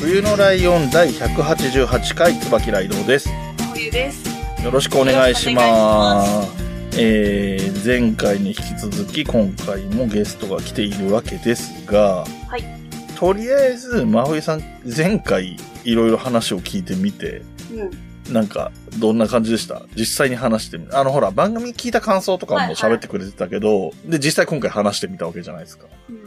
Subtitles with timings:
[0.00, 3.28] 冬のライオン第188回椿ライドウです。
[3.74, 4.24] 冬です。
[4.62, 6.64] よろしくお願いします。
[6.98, 12.64] えー、前回に引き続き今回もゲストが来ているわけですが、はい
[13.16, 18.32] とりあえず、真冬さん、前回いろいろ話を聞いてみて、うん。
[18.34, 19.82] なんか、どんな感じでした？
[19.96, 25.86] 実際に話してみあの、ほら、番組聞いた感想とかも喋ってくれてたけど、で、実際今回話してみたわけじゃないですか。
[26.10, 26.18] うん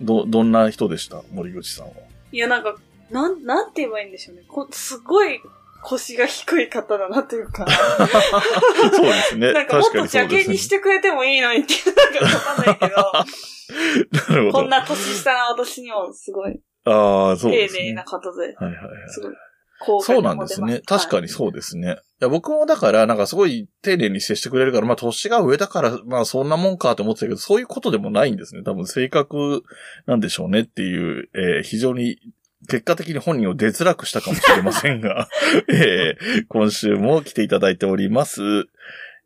[0.00, 1.22] ど、どんな人でした？
[1.32, 1.92] 森口さんは。
[2.32, 2.74] いや、なんか、
[3.12, 4.44] なん、なんて言えばいいんでしょうね。
[4.48, 5.40] こすごい
[5.82, 7.66] 腰が低い方だなっていうか。
[8.92, 9.52] そうですね。
[9.54, 12.94] なんかもっと邪険にしてくれてもいいのにっていう、なんかわかんないけど、
[14.32, 14.52] なるほど。
[14.52, 17.80] こんな年下な私にもすごいああ、そうですね。
[17.80, 19.08] 丁寧な方で、はいはいはい。
[19.08, 19.32] すごい
[20.00, 20.80] そうなんですね。
[20.86, 21.96] 確かにそうですね。
[22.20, 28.62] いや僕もだから、なんかすごい丁寧に接してくれるから、まあ年が上だから、まあそんなもんかと思ってたけど、そういうことでもないんですね。
[28.62, 29.64] 多分性格
[30.06, 32.18] なんでしょうねっていう、えー非常に
[32.68, 35.28] 結果的に本人を出づらくしたかもしれませんが、
[35.68, 38.40] えー今週も来ていただいております。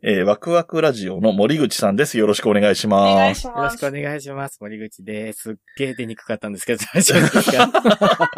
[0.02, 2.18] えーワクワクラジオの森口さんです。
[2.18, 3.38] よろしくお願いしお願ます。
[3.38, 3.56] いします。
[3.56, 4.58] よろしくお願いします。
[4.60, 5.40] 森口です。
[5.40, 8.32] すっげえ出にくかったんですけど、大丈夫ですか？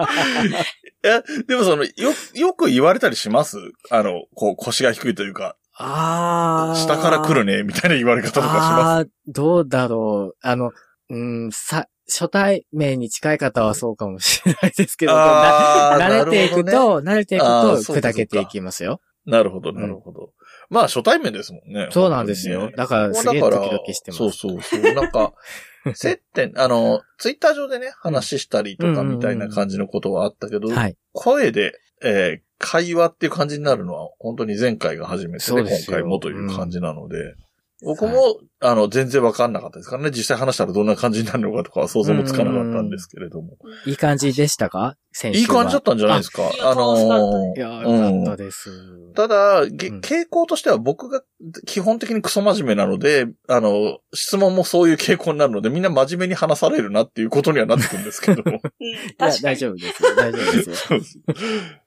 [1.05, 1.91] え、でもその、よ、
[2.35, 3.57] よく言われたりします？
[3.91, 6.79] あの、こう腰が低いというか、あー。
[6.81, 8.61] 下から来るね、みたいな言われ方とかします？
[9.01, 10.37] あー、どうだろう。
[10.43, 10.73] あの、
[11.11, 19.01] うん、さ、初対面に近い方はそうかもしれないですけど、慣れていくと、慣れていくと、砕けていきますよ。
[19.27, 20.33] なるほど、なるほど。
[20.71, 21.89] まあ、初対面ですもんね。
[21.91, 22.71] そうなんですよ。
[22.77, 24.19] だから、すげえドキドキしてます。
[24.19, 24.95] そうそうそう。
[24.95, 25.35] なんか、
[25.95, 30.97] 接点、あの、ツイッター上でね、話したりとかみたいな感じのことはあったけど、はい。
[31.13, 37.37] 声で、えー会話っていう感じになるのは、本当に前回が初めてで、今回もという感じなので、
[37.81, 40.11] 僕も、あの、全然わかんなかったですからね。
[40.11, 43.57] 実際話したらどんな感じになるのかとかは想像もつかなかったんですけれども。
[43.87, 44.97] いい感じでしたか？
[45.13, 45.41] 先週は。
[45.43, 46.43] いい感じだったんじゃないですか？
[46.63, 49.13] ああのいやーー、よかったです。
[49.15, 51.23] ただ、げうん傾向としては僕が
[51.67, 58.61] 基本的にクソ真面目なので、あの、質問もそういう傾向になるので、みんな真面目に話されるなっていうことにはなってくるんですけども。
[59.19, 60.17] 大丈夫ですよ。
[60.17, 60.75] 大丈夫ですよ。
[60.75, 61.01] そう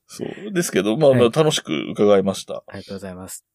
[0.07, 0.53] そう。
[0.53, 2.63] ですけど、まあ、まあはい楽しく伺いました。
[2.67, 3.45] ありがとうございます。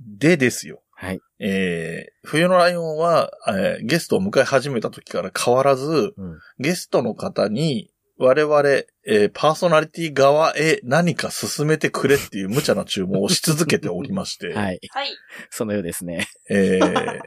[0.00, 0.80] でですよ。
[1.04, 1.20] はい。
[1.38, 6.38] えー、冬のライオンは、えーゲストを迎え始めた時から変わらず、うん。
[6.58, 8.60] ゲストの方に、我々、
[9.06, 14.80] えーパーソナリティ側へ何か進めてくれっていう無茶な注文をし続けておりまして、 はい。
[14.90, 15.08] はい。
[15.50, 16.26] そのようですね。
[16.48, 17.20] えー、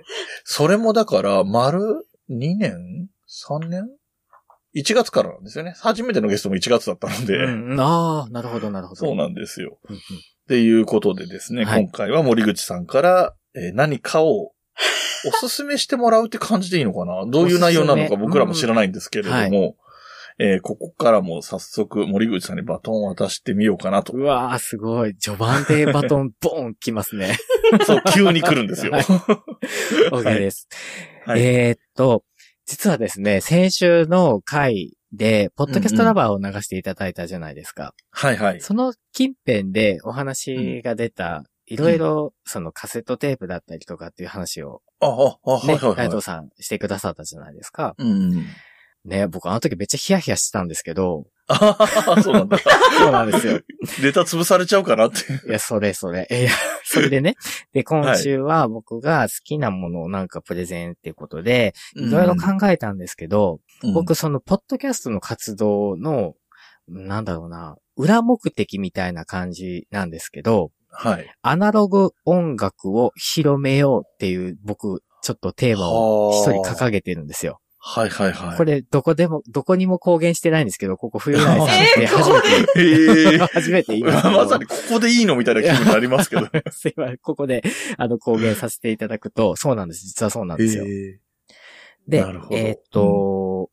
[0.43, 1.79] それもだから、丸
[2.31, 3.09] 2年
[3.47, 3.87] ?3 年
[4.75, 5.75] ?1 月からなんですよね。
[5.77, 8.99] 初めてのゲストも1月だったので、うん、ああ、なるほど、なるほど。
[8.99, 9.77] そうなんですよ。
[9.91, 14.51] っていうことでですね、はい今回は森口さんから、えー何かを
[15.25, 17.25] おすすめしてもらうって感じでいいのかな？
[17.29, 19.35] どういう内容なのか僕らも知らないんですけれども、
[19.79, 19.87] うん
[20.39, 24.13] えーここからも早速森口さんにバトンを渡してみようかなと。
[24.13, 25.15] うわー、すごい。
[25.15, 27.35] 序盤でバトンボーン来ますね。
[27.87, 28.91] そう、急に来るんですよ。
[28.91, 29.03] はい
[30.11, 30.67] OK です。
[31.25, 32.23] はいえーっと、
[32.67, 37.95] 実はですね、先週の回で、ポッドキャストラバーを流していただいたじゃないですか。
[38.11, 38.61] はいはい。
[38.61, 45.95] その近辺でお話が出た、いろいろ、そのカセットテープだったりとかっていう話をあ、あ、あ、はいね、はいはい。
[45.97, 47.93] ライトさんしてくださったじゃないですか。
[47.97, 48.45] うん。
[49.05, 52.57] ね、僕あの時めっちゃヒヤヒヤしてたんですけど、ああ、そうなんだ。
[52.99, 53.61] そうなんですよ。
[54.03, 55.47] ネタ潰されちゃうかなって。
[55.47, 56.27] いや、それそれ。
[56.29, 56.51] いや、
[56.83, 57.35] それでね。
[57.71, 66.33] で、今週は僕が好きなものをなんかプレゼンっていうことで、いろいろ考えたんですけど、うん僕そのポッドキャストの活動の、
[66.87, 71.31] なんだろうな、裏目的みたいな感じなんですけど、はい。
[71.43, 77.59] アナログ音楽を広めようっていう僕、ちょっとテーマを一人掲げてるんですよ。
[77.79, 78.57] はいはいはい。
[78.57, 81.55] これ、どこでも、どこにも公言してないんですけど、ここ冬来さん
[81.99, 83.37] で初めて。
[83.53, 84.11] 初めて言いま。
[84.31, 86.47] まさにここでいいのみたいな気分になりますけど。
[86.71, 87.17] すいません。
[87.19, 87.63] ここで、
[87.97, 90.05] あの、公言させていただくと、そうなんです。
[90.05, 90.85] 実はそうなんですよ。
[90.85, 91.19] へ
[92.07, 92.19] で
[92.51, 93.69] えーっと、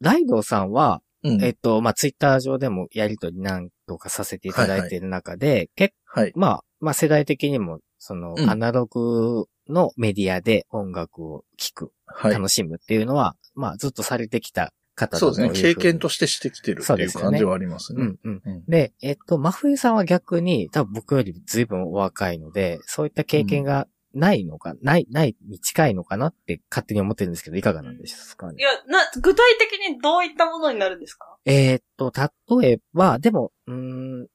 [0.00, 6.32] ライドウさんは、えうんえっと、まあ、ツイッター上でもやりとり何度かさせていただいている中で、結はい。
[6.34, 12.32] まあ、まあ、世代的にも、その、うんアナログのメディアで音楽を聴く、はい。
[12.32, 15.50] 楽しむっていうのは、まあずっとされてきた方だそうですね。
[15.50, 18.02] 経験としてしてきてるっていう感じはありますね。
[18.02, 18.42] うんうん。
[18.44, 28.62] うんで、えっと、真冬さんは逆に、多分僕より随分お若いので、そういった経験がないのか、ない、ないに近いのかなって勝手に思ってるんですけど、いかがなんですかねい。
[28.62, 31.36] や、な、具体的にどういったものになるんですか？
[31.44, 32.12] えーっと、
[32.60, 34.28] 例えば、でも、うーん、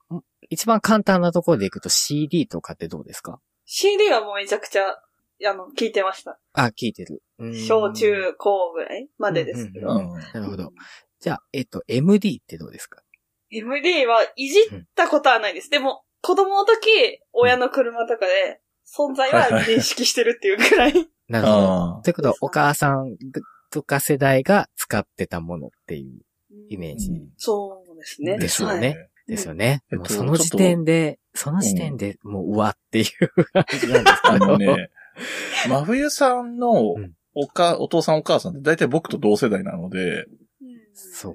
[0.49, 4.89] 一番簡単なところでいくと CD とかってどうですか ?CD はもうめちゃくちゃ、
[5.43, 6.39] あの、聞いてました。
[6.53, 7.23] あ、聞いてる。
[7.53, 9.89] 小中高ぐらいまでですけど。
[9.89, 10.13] うん。
[10.13, 10.71] なるほど。
[11.19, 13.01] じゃあ、えっと、MD ってどうですか
[13.51, 14.63] ？MD はいじっ
[14.95, 15.69] たことはないです。
[15.69, 18.61] でも、子供の時、親の車とかで、
[18.91, 20.93] 存在は認識してるっていうくらい。
[21.27, 21.99] なるほど。
[21.99, 23.15] あということは、お母さん
[23.69, 26.21] とか世代が使ってたものっていう
[26.69, 28.38] イメージそうですね。
[28.38, 29.09] ですよねはい。
[29.27, 29.83] ですよね。
[30.07, 34.57] その時点で、その時点でもう、うわっていう感じなんですあけど。
[35.69, 40.25] 真冬さんのうんおか、お父さんお母さんって大体僕と同世代なので。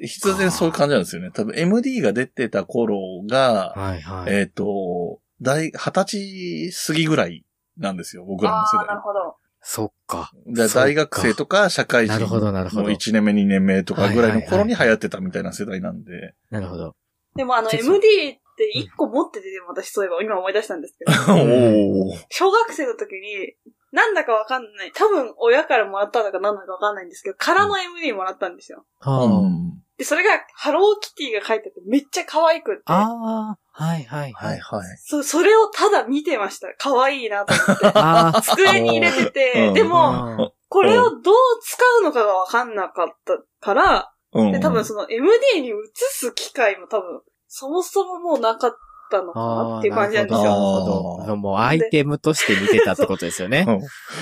[0.03, 1.31] 必然そういう感じなんですよね。
[1.31, 4.35] 多分 MD が出てた頃が、はいはい。
[4.35, 7.46] えっ、と、大、二十歳過ぎぐらい
[7.77, 8.97] なんですよ、僕らの世ああ、なる代。
[9.03, 9.37] ほど。
[9.61, 10.31] そっか。
[10.75, 16.35] 大学生とか社会人なるほどなるほどの1年目2年目とかぐらいの頃に流行ってたみたいな世代なんで。
[16.51, 16.95] なるほど。
[17.35, 22.25] でもあの MD って一個持ってて、でも私そういえば今思い出したんですけど、おー。
[22.31, 23.55] 小学生の時に、
[23.93, 24.93] なんだかわかんない。
[24.95, 28.85] 多分親からもらったのか何だかわかんないんですけど、空の MD もらったんですよ。
[29.01, 32.83] はうんで、それがハローキティが書いてあってめっちゃ可愛くって。
[32.87, 33.01] あ。
[33.01, 34.61] ああ、はいはいははいい。
[34.61, 34.99] はい。
[34.99, 36.69] そ、それをただ見てました。
[36.79, 37.87] 可愛いなと思って。
[37.99, 48.77] ああ、机に入れてうて、んでも、あこれをどう使うのかがわかんなかったから、うんで、多分その MD に移す機会も多分、そもそももうなかっ
[49.11, 50.55] たのかなあっていう感じなんですなるよ。
[50.55, 51.37] ほど。
[51.37, 53.65] もうアイテムとして見てたってことですよね。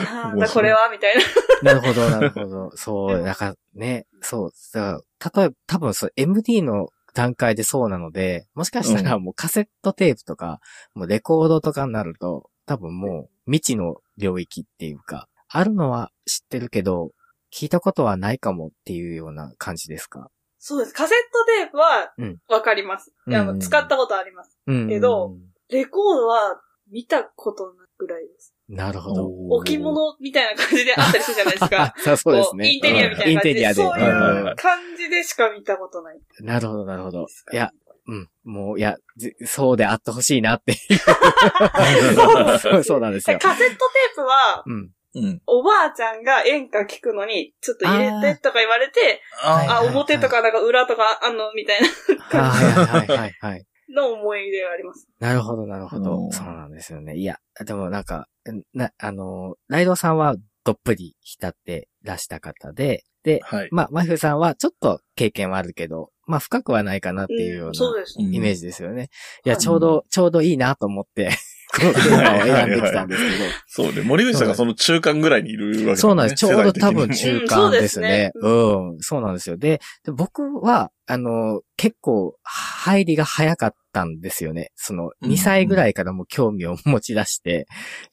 [0.05, 1.17] なんだこれはみたい
[1.63, 1.75] な。
[1.75, 2.71] なるほど、なるほど。
[2.77, 5.03] そう、だからね、そう、だか
[5.33, 10.61] ら例えば、多分そう、MD の段階でそうなので、もしかしたらもうカセットテープとか、
[10.95, 17.11] もうレコードとかになると、多分もう未知の領域っていうか、あるのは知ってるけど、
[17.55, 20.29] 聞いたことはないかもっていうような感じですか？
[20.67, 20.95] そうです。
[20.95, 23.13] カセットテープはうん、わかります。
[23.27, 24.59] いや、うん使ったことあります。
[24.67, 24.89] うん。
[24.89, 25.37] けど
[25.69, 26.59] レコードは
[26.91, 28.55] 見たことないぐらいです。
[28.67, 29.27] なるほど。
[29.27, 31.95] 置物みたいな感じであったりするじゃないですか。
[31.99, 32.73] そ うそうですこね。
[32.73, 33.33] インテリアみたいな感じで。
[33.33, 33.75] インテリアで。
[33.75, 37.29] そうはいう感じでしか見たことないなるほど、なるほどで。
[37.29, 37.71] すかいや、
[38.07, 38.31] うん。
[38.45, 40.79] もう、いや、ぜそうであってほしいなっていう。
[42.59, 43.39] そうそうなんですよ。
[43.39, 44.91] カセットテープは、うん。
[45.15, 45.43] うん。
[45.47, 53.67] おばあちゃんが演歌聞くのに、ちょっと入れてとか言われて、あ、表とかなんか裏とかあんのみたいはいはいはいはいはい。
[53.89, 55.07] なの思い出があります。
[55.21, 56.29] なるほど、なるほうど。
[56.29, 57.17] んそうなんですよね。
[57.17, 58.27] いや、でもなんか、
[58.73, 63.69] な、あの、ライドさんはどっぷり浸ってらした方で、で、はい。
[63.71, 69.09] まあ、マフさんはちょっと経験はあるけど、まあ、深くはないかなっていうようんそうなイメージですよね。
[69.45, 71.31] いや、はいちょうど、ちょうどいいなと思って、
[71.73, 73.45] 選んできたんですけど。
[73.67, 74.03] そうね。
[74.03, 76.47] 森口さんがその中間ぐらいにいるわけだねそうなんです。
[76.47, 78.33] ちょうど多分中間ですね。
[78.35, 79.57] うんそううん、そうなんですよ。
[79.57, 84.71] で、で僕は、あの、結構、入りが早かったんですよね。
[84.75, 87.67] その、うん2歳ぐらいからもう興味を持ち出して、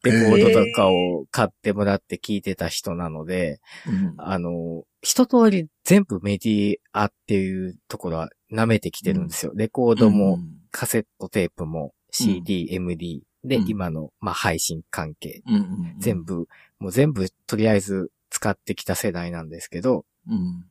[0.04, 9.52] レコードとかを買ってもらって聞いてた人なので、うんあの、一通り全部メディアっていうところは舐めてきてるんですよ。
[9.56, 10.40] レコードも、
[10.72, 13.68] カセットテープも、CD、MD で、うん。
[13.68, 15.42] 今の、まあ、配信関係。
[15.48, 16.48] うんうん全部、
[16.80, 20.66] もう全部とりあえず使ってきた世代なんですけど、うん。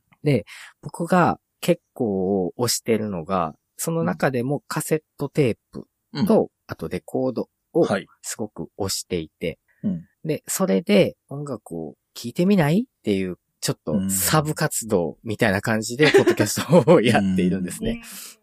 [0.81, 6.25] 僕が結構推してるのが、その中でもカセットテープうん。
[6.25, 8.07] と、あとレコードをはい。
[8.21, 10.05] すごく推していて、うん。
[10.23, 12.81] で、それで音楽を聴いてみない？
[12.81, 14.11] っていう、ちょっとうん。
[14.11, 18.01] サブ活動みたいな感じで、ポッドキャストをやっているんですね。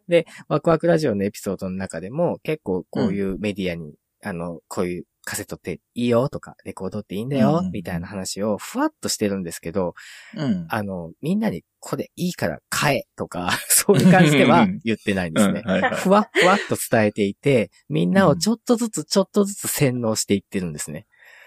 [0.09, 9.95] で、ワクワクラジオのエピソードの中でも結構こういうメディアに、あの、こういうカセットっていいよとか、レコードっていいんだよ、うんみたいな話をふわっとしてるんですけど、
[10.35, 10.67] うん。
[10.71, 15.63] あの、みんなにこれいいから買えとか、 そういう感じでは言ってないんですね。
[15.97, 21.07] ふわふわっと伝えていて、みんなをちょっとずつちょっとずつ洗脳していってるんですね。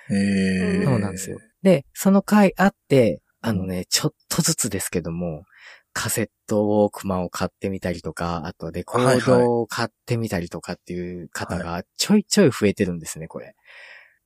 [0.10, 1.40] へーそうなんですよ。。
[1.63, 5.44] で、その回あって、あのね、ちょっとずつですけども、
[5.93, 13.55] カセットウォークマンを買ってみたりとか、あとレコードを買ってみたりとかっていう方がちょいちょい増えてるんですね、これ。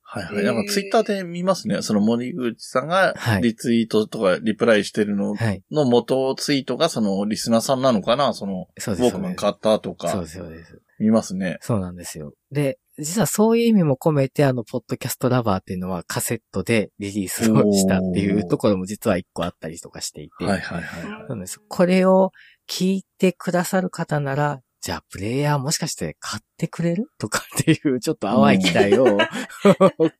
[0.08, 0.44] はいはい。
[0.44, 1.82] なんかツイッターで見ますね。
[1.82, 5.62] その森口さんがはいリツイートとかリプライしてるのはい。
[5.72, 8.32] の元ツイートがそのリスナーさんなのかな？
[8.32, 8.68] その。
[8.76, 10.80] ウォークマン買ったとそうかです、そうです。
[11.00, 11.58] 見ますね。
[11.60, 12.32] そうなんですよ。
[12.52, 20.44] で、実はそういう意味も込めて、あの、ポッドキャストラバーっていうのはカセットでリリースをしたっていうところも実は一個あったりとかしていて。
[20.44, 21.28] はいはいはい。
[21.28, 21.60] なんです。
[21.68, 22.32] これを
[22.68, 29.18] 聞いてくださる方なら、じゃあプレイヤーもしかして買ってくれるとかっていうちょっと淡い期待を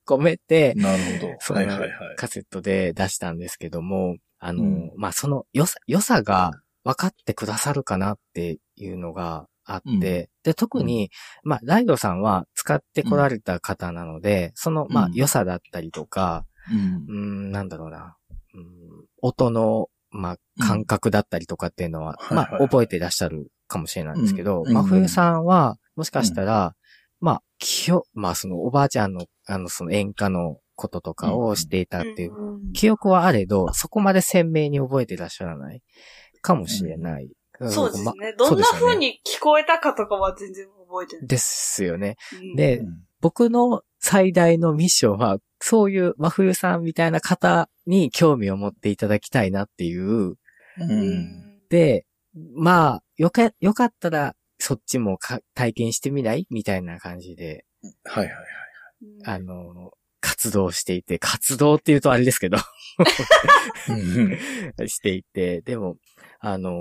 [0.06, 1.34] 込めて、なるほど。
[1.38, 1.90] そのはいはいはい。
[2.16, 6.52] カセットで出したんですけども、あの、うんまあ、その良さ、良さが
[6.84, 10.00] 分かってくださるかなっていうのがあって、うん。
[10.00, 11.10] で、特に、
[11.42, 15.12] まあ、ライドさんは使ってこられた方なので、その、まあう、ん。
[15.12, 16.46] 良さだったりとか、
[17.08, 17.48] うん。
[17.48, 18.16] ん、なんだろうな、
[18.54, 24.72] うん音の、まあ、感覚だったりとかっていうのは、まあ、覚えていらっしゃるかもしれないんですけど、うん。
[24.72, 26.74] 真冬さんは、もしかしたら、
[27.20, 32.72] まあ、きよ、まあ、そのおばあちゃんの、あの、その演歌のこととかをしていたっていううん。
[32.72, 35.82] 記憶はあれど、そこまで鮮明に覚えてらっしゃらない
[36.42, 37.30] かもしれない。
[37.70, 38.34] そうですまね。
[38.36, 41.26] どんな風に聞こえたかとかは全然覚えてない。
[41.26, 42.16] ですよね。
[42.34, 50.04] うんで、うん僕の最大のミッションは、そういう真冬さんみたいな方に興味を持っていただきたいなっていう。
[50.04, 50.38] う。
[50.78, 52.04] うんんで、
[52.54, 56.46] まあ、よか、よかったら、そっちもか体験してみない？
[56.50, 57.64] みたいな感じで、
[58.04, 58.44] はいはいはい。
[59.24, 62.58] あの、活動していて、活動って言うとあれですけど、
[63.88, 64.38] うん
[64.88, 65.96] していて、でも、
[66.38, 66.72] あのー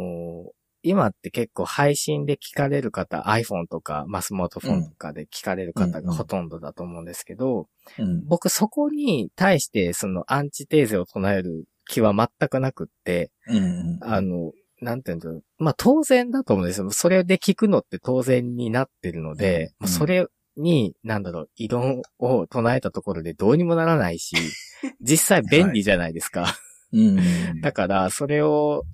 [0.86, 8.24] 今って結構配信で聞かれる方、iPhone とか、まあ、スマートフォンとかで聞かれる方がほとんどだと思うんですけど、うん。
[8.28, 13.98] 僕そこに対してそのアンチテーゼを唱える気は全くなくって、うん。
[14.02, 15.44] あの、なんていうんだろう。
[15.58, 16.92] まあ当然だと思うんですよ。
[16.92, 19.88] それで聞くのって当然になってるので、うん。
[19.88, 24.36] それに、なんだろう、異論を唱えたところでどうにもならないし、
[25.02, 26.56] 実際便利じゃないですか。
[26.94, 27.18] うん。
[27.62, 28.86] だから、それを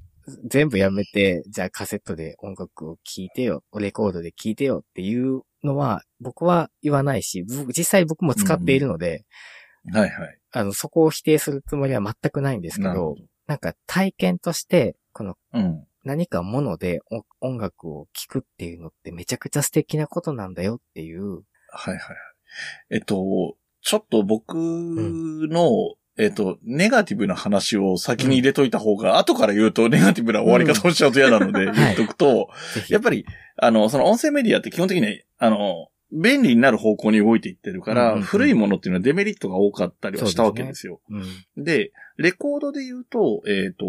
[0.45, 9.25] 全部やめて、じゃあカセットで音楽を聴いてよ、レコードで聴いてよっていうのは、僕は言わないし、僕実際僕も使っているので、
[9.91, 10.37] はいはい。
[10.51, 13.15] あの、そこを否定するつもりは全くないんですけど
[13.47, 15.85] なんか体験として、このうん。
[16.03, 21.33] 何かものでお音楽を聴くっていうのってめちゃくちゃ素敵なことなんだよっていう。
[21.33, 22.17] はいはいはい。
[22.89, 25.69] えっと、ちょっと僕の、
[26.17, 32.93] えっと、ネガティブな話を先に入れといた方が、後から言うとネガティブな終わり方をしちゃうと嫌なので、ん言っとくと、ぜひ。
[32.93, 33.25] やっぱり、
[33.57, 40.99] あの、その音声メディアって基本的に、あの、便利になる方向に動いていってるから、うんうんうん古いものっていうのはデメリットが多かったりはしたわけですよ。
[41.09, 41.63] うん。
[41.63, 43.85] でレコードで言うと、えっ、と、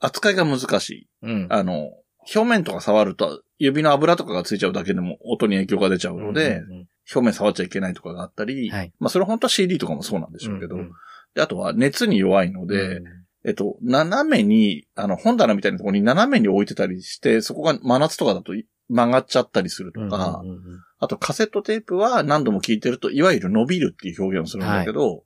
[0.00, 1.08] 扱いが難しい。
[1.22, 1.46] うん。
[1.50, 1.90] あの、
[2.34, 10.94] 表面とか触ると、指の油とかがついちゃうだけでも音に影響が出ちゃうので、うんうん表面触っちゃいけないとかがあったり、はいまあそれ本当は CD とかもそうなんでしょうけど、うんうんで
[11.38, 13.04] あとは熱に弱いので、うん。
[13.42, 18.52] えっと、斜めに、あの、本棚みたいなところに斜めに置いてたりして、そこが真夏とかだと
[18.90, 20.60] 曲がっちゃったりするとか、うんうんうん
[21.02, 25.24] あとカセットテープは何度も聞いてると、いわゆる伸びるっていう表現をするんだけど、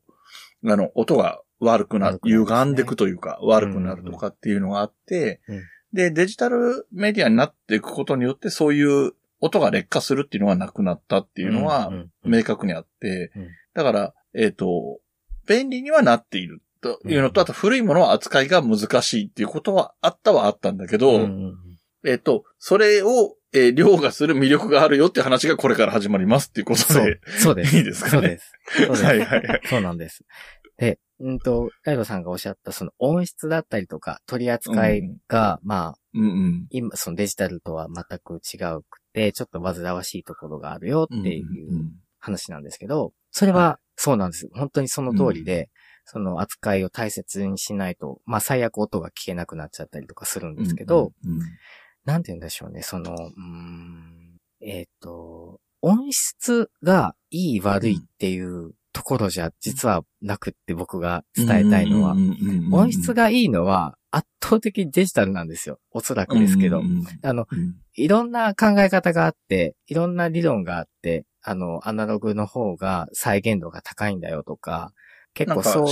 [0.64, 5.62] あの、音が悪くな歪んでいくというか、悪くなるとかっていうのがあって、うん。
[5.92, 12.32] で、デジタルメディアになっていくことによって、そういう音が劣化するっていうのがなくなったっていうのはん、んうん。
[12.32, 15.00] 明確にあってうん、だから、えっ、と、
[15.46, 21.54] 便利にはなっているというのと、あと古いものは扱いが難しいっていうことはあったはあったんだけど、うんうん
[22.06, 27.76] えっ、と、それを、えー凌駕する魅力があるよっていう話がこれから始まりますっていうことそうで、、そうです。
[27.78, 28.12] いいですかね？
[28.12, 28.52] そうです。
[28.76, 29.04] そうです。
[29.04, 29.60] はいはいはい。
[29.64, 30.24] そうなんです。
[30.76, 36.66] で、うんと、ライドさんがおっしゃったその音質だったりとか取り扱いが、まあ、うんうん。
[36.70, 41.46] 今、そのデジタルとは全く違うくて、ちょっと煩わしいところがあるよっていう
[42.18, 44.48] 話なんですけど、それはそうなんです。
[44.54, 45.70] 本当にその通りで、
[46.04, 51.38] その扱いを大切にしないと、まあ最悪音が聞けなくなっちゃったりとかするんですけど、うん、
[52.04, 62.14] なんて言うんでしょうね、その、うーんえっ、と、音質がいい悪いっていうところじゃ実はなくって僕が伝えたいのは、
[62.72, 65.78] 音質ががいいのは圧倒的にデジタルなんですよ。
[65.90, 66.82] おそらくですけど。
[67.22, 74.92] あの、うんいろんな考え方があって、いろんな理論があって、あの、アナログの方が再現度が高いんだよとか、
[75.34, 75.86] 結構そう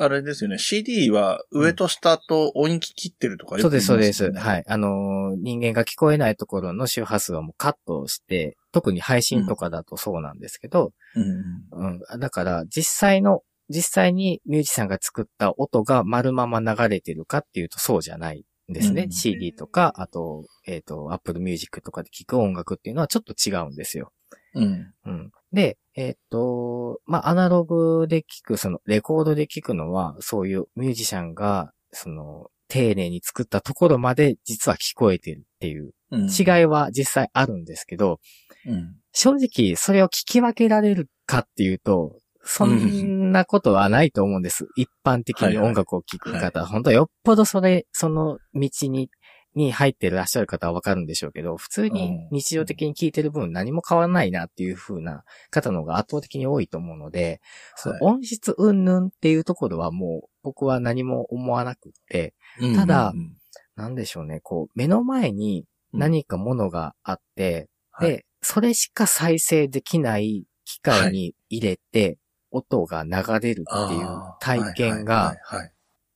[0.00, 0.58] あれですよね。
[0.58, 4.32] CD は上と下と音域切ってるとかよくそうです、そうです。
[4.32, 4.64] はい。
[4.66, 12.20] あのー、人間が聞こえないところの周波数はもうカットして、特に配信とかだとそうなんですけど、うんうん。
[12.20, 19.04] だから、実際の、実際にミュージシャンが作った音が丸まま流れてるかっていうとそうじゃないんですね。
[19.04, 24.12] うん CD とか、あと、えっ、と、Apple Music とかで聴く音楽っていうのはちょっと違うんですよ。
[24.54, 24.94] うん。
[25.04, 25.30] うん。
[25.52, 38.20] で、えっ、と、まあ、アナログで聴く、その、レコードで聴くのは、そういうミュージシャンが、その、丁寧に作ったところまで実は聞こえてるっていううん違いは実際あるんですけど、
[38.66, 38.96] うん。
[39.12, 44.68] 正直それを聞き分けられるかっていうと、そんなことはないと思うんです。
[44.76, 49.10] 一般的に音楽を聴くはい方、本当よっぽどそれ、その道に、
[49.54, 57.40] に入ってらっしゃる方はわかるんでしょうけど、普通に日常的に聴いてる分何も変わらないなっていう風な方の方が圧倒的に多いと思うので、
[57.76, 58.04] そのはい。
[58.04, 62.34] 音質云々っていうところはもう僕は何も思わなくって、
[62.76, 63.36] ただうん
[63.76, 68.10] なんでしょうね、こう目の前に何かものがあって、はい。
[68.10, 72.18] で、それしか再生できない機械に入れて、
[72.50, 74.08] 音が流れるっていう
[74.40, 75.36] 体験が、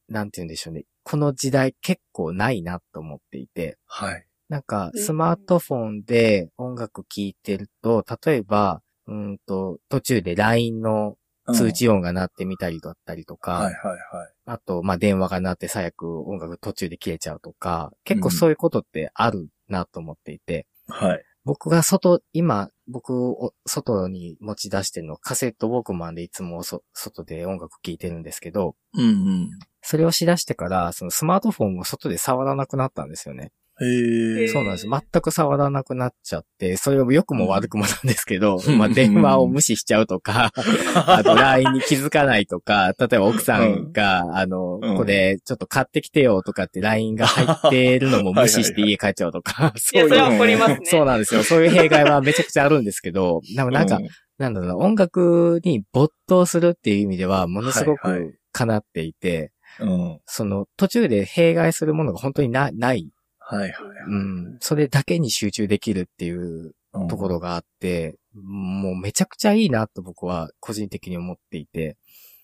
[0.08, 0.84] なんて言うんでしょうね。
[1.04, 4.12] この時代結構ないなと思っていて、はい。
[4.14, 4.26] はい。
[4.48, 11.16] なんかうんスマートフォンで音楽聴いてると、例えば、うんと、途中で LINE の
[11.52, 14.32] 通知音が鳴ってみたりだったりとか、はいはいはい。
[14.44, 21.24] あと、まあ、電話が鳴って最悪音楽途中で切れちゃうとか、結構そういうことってあるなと思っていて、はい。
[21.44, 29.50] 僕が外、今、僕を外に持ち出してるのカセットウォークマンでいつもそ外で音楽聴いてるんですけど、うんうん。
[29.80, 33.50] それをしだしてから、そのスマートフォンを外で触らなくなったんですよね。
[33.82, 34.48] へえ。
[34.48, 34.86] そうなんです。
[34.88, 40.52] 全く触らなくなっちゃって、それも良くも悪くもなんですけど、うんまあ電話を無視しちゃうとか、
[40.94, 50.80] あと LINE に気づかないとか、例えば奥さんが、あの、うんこれちょっと買ってきてよとかって LINE が入ってるのも無視して家帰っちゃうとか、そういうそれは怒りますね。
[50.84, 51.42] そうなんですよ。
[51.42, 53.98] そういう弊害はめちゃくちゃあるんですけど、でもなんか、
[54.38, 60.20] なんだろうな、音楽に没頭するっていう意味では、ものすごはいはく叶っていて、うん。
[60.26, 63.08] その途中で弊害するものが本当になない、
[63.56, 63.72] はいはい。
[64.08, 71.96] うん、それだけに集中できるっていううんところがあって、もうめちゃくちゃいいなと僕は個人的に思っていて、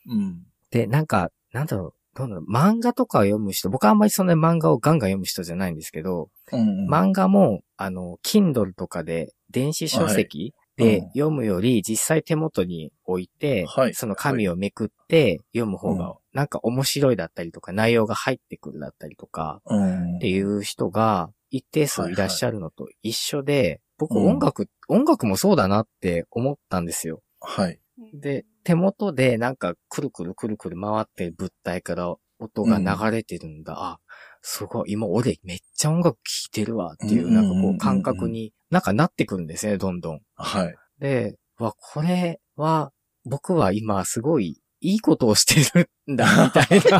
[0.07, 0.43] うん。
[0.71, 6.89] で、なんか、なんだろう、ど漫画とかを読む人、僕はあんまりそんな漫画をガンガン読む人じゃないんですけど、うん。
[6.89, 20.17] 漫画も、あの、Kindle とかで電子書籍で読むより実際手元に置いて、はいその紙をめくって読む方うんがなんか面白いだったりとか内容が入ってくるだったりとかうん。
[20.17, 27.23] っていう人が一定数いらっしゃるのと一緒で、僕うん音楽、音楽もそうだなって思ったんですよ。
[27.41, 27.81] はい。
[28.15, 33.75] で、手元でなんかくるくるくるくる回ってる物体から音が流れてるんだ。
[33.77, 33.99] あ、
[34.43, 40.21] すごい、今俺めっちゃ音楽聴いてるわっていう、うんなんかこう感覚になんかなってくるんですね、どんどん。
[40.35, 40.75] はい。
[40.99, 42.93] で、わ、これは、
[43.25, 46.99] 僕は今すごいいいことをしてるんだ、 みたいな、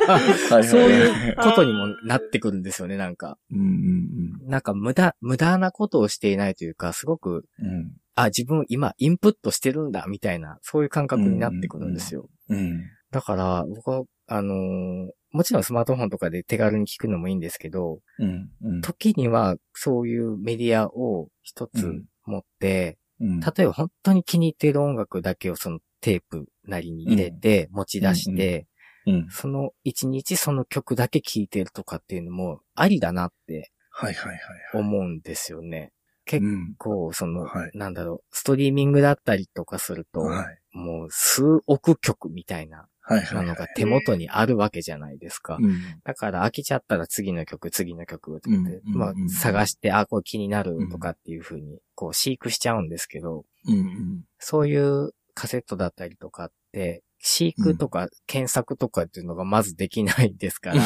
[0.57, 0.65] はい。
[0.65, 3.39] そういうことにもなってくるんですよね、なんか。
[3.51, 7.67] うんうんなんか無駄、無駄なことをしていないというか、すごく、うん。
[7.67, 7.93] うん。
[8.15, 12.29] あ、自分今インプットしてるんだ、みたいな、そういう感覚になってくるんですよ。
[12.49, 12.83] うん。
[13.11, 18.51] だから、僕は、あのーもちろんスマートフォンとかで手軽に聞くのもいいんですけど、うん。
[18.61, 18.81] うん。
[18.81, 23.39] 時にはそういうメディアを一つうん持って、うん。
[23.39, 28.67] 例えば本当に気に入っている音楽だけをそのテープなりに入れて持ち出して、
[29.07, 29.29] うん。
[29.31, 34.41] その一日その曲だけ聴いてるとかっていうのもありだなってはいはいはい。
[34.75, 35.93] 思うんですよね。
[36.25, 36.75] 結うん。
[36.79, 40.59] 構その、はいなんだろう、ストリーミングだったりとかすると、はい。
[40.73, 43.57] もう数億曲みたいなはいはないのはい。
[43.57, 45.59] が手元にあるわけじゃないですか。
[45.61, 45.81] うん。
[46.05, 54.23] だから飽きちゃったら次の曲、次の曲とかまあ探して、あ、これ気になるとかっていう風に、こう飼育しちゃうんですけど、うん。
[54.39, 60.83] そういうカセットだったりとかって、飼育とか検索とかっていうのがまずできないですから、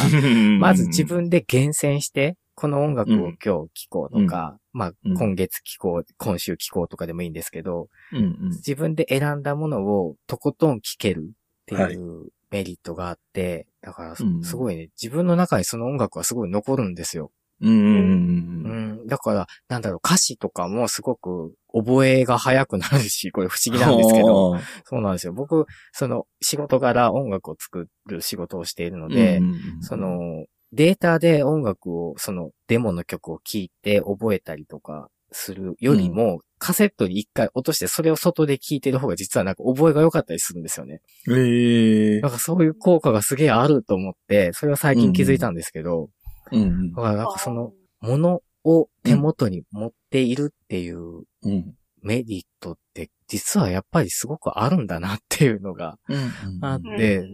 [0.59, 8.49] まず自分で厳選して、この音楽を今日聴こうとか、まあうん今月聴こう、今週聴こうとかでもいいんですけど、うんうん。
[8.51, 14.25] 自分で選んだものをとことん聴けるってはいいうメリットがあって、だからす
[14.57, 17.31] ごいね、自分の中にその音楽はすごい残るんですよ。
[17.63, 19.03] うんうんううん。
[19.05, 19.07] ん。
[19.07, 25.33] だから、なんだろう、歌詞とかもすごく覚えが早くなるし、これ不思議なんですけど、 そうなんですよ。
[25.33, 29.41] 僕、その仕事柄音楽を作る仕事をしているので、
[29.81, 41.01] そ、のデータで音楽を、そのデモの曲を聴いて覚えたりとかするよりも、カセットに一回落としてそれを外で聴いてる方が実はなんか覚えが良かったりするんですよね。
[41.29, 46.11] ええなんかそういう効果がすげえあると思って、それは最近気づいたんですけど、
[46.53, 51.75] うんだからなんかその、ものを手元に持っているっていううん。
[52.05, 56.59] メリットって実はやっぱりすごくあるんだなっていうのがうん。
[56.61, 57.25] あっうんて、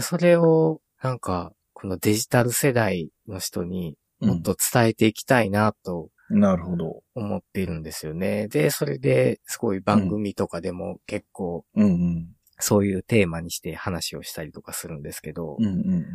[0.00, 7.02] それをなんかこのデジタル世代の人にもっと伝えていきたいなとなるほど。
[7.14, 8.48] 思っているんですよね。
[8.48, 12.28] で、それですごい番組とかでも結構うんうん。
[12.60, 16.06] そういうテーマにして話をしたりとかするんですけど、うんうん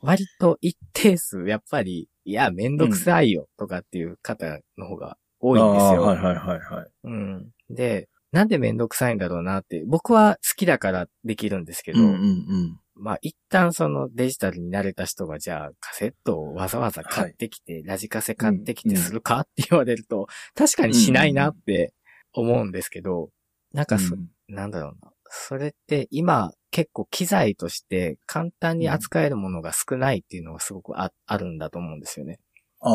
[0.00, 6.02] 割と一定数、やっぱり、いや、めんどくさいよ、とかっていう方の方が多いんですよ。
[6.02, 6.86] はいはいはいはい。
[7.04, 7.50] うん。
[7.70, 12.80] で、なんでめんどくさいんだろうなって、僕は好きだからできるんですけど、うんうんうん。
[12.98, 21.92] まあ一旦そのデジタルに慣れた人がじゃあカセットをわざわざ買ってきて、ラジカセ買ってきてするかって言われると、確かにしないなって
[22.32, 23.30] 思うんですけど、
[23.72, 25.12] なんかそ、うんなんだろうな。
[25.28, 32.38] それって今結構機材として簡単に扱えるものが少ないっていうのがすごくああるんだと思うんですよね。
[32.80, 32.92] ああ。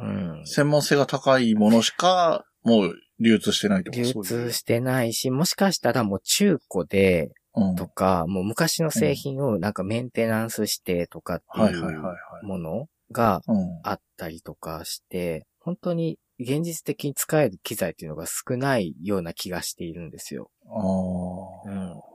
[0.00, 0.46] うん。
[0.46, 7.32] 専門性が高いものしか、もう流通してないってこと流通してないし、もしかしたらもう中古でうん。
[7.76, 13.42] とか、もう昔の製品をなんかメンテナンスしてとかってはいうものが。
[13.82, 20.50] あったりとかして、本当に現実的に使える機材っていうのが少ないような気がしているんですよ。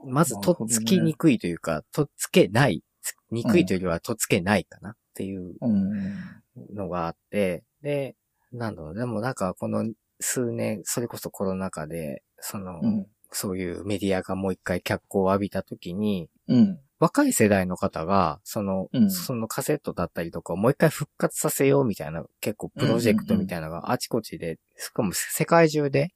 [0.04, 6.74] うん、まず、とっつきにくいというか、とっつけない、つにくいというよりはとっつけないかなっていううん。
[6.74, 8.16] のがあって、で、
[8.52, 9.84] なんだろう、でもなんかこの
[10.20, 13.06] 数年、それこそコロナ禍で、その、うん。
[13.34, 16.78] そういうメディアがもう一回脚光を浴びた時に、うん。
[17.00, 26.14] 若い世代の方が、その、うんそのカセットだったりとかをもう一回復活させようみたいな、結構プロジェクトみたいなのがあちこちで、しかも世界中で、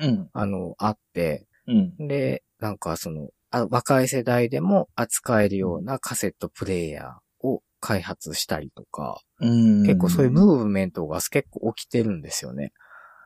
[0.00, 0.28] うん。
[0.32, 2.08] あの、あって、うん。
[2.08, 9.82] で、なんかその、あ若い世代でも扱えるようなカセットプレイヤーを開発したりとか、うん。
[9.84, 12.72] 結構そういうムーブメントが結構起きてるんですよね。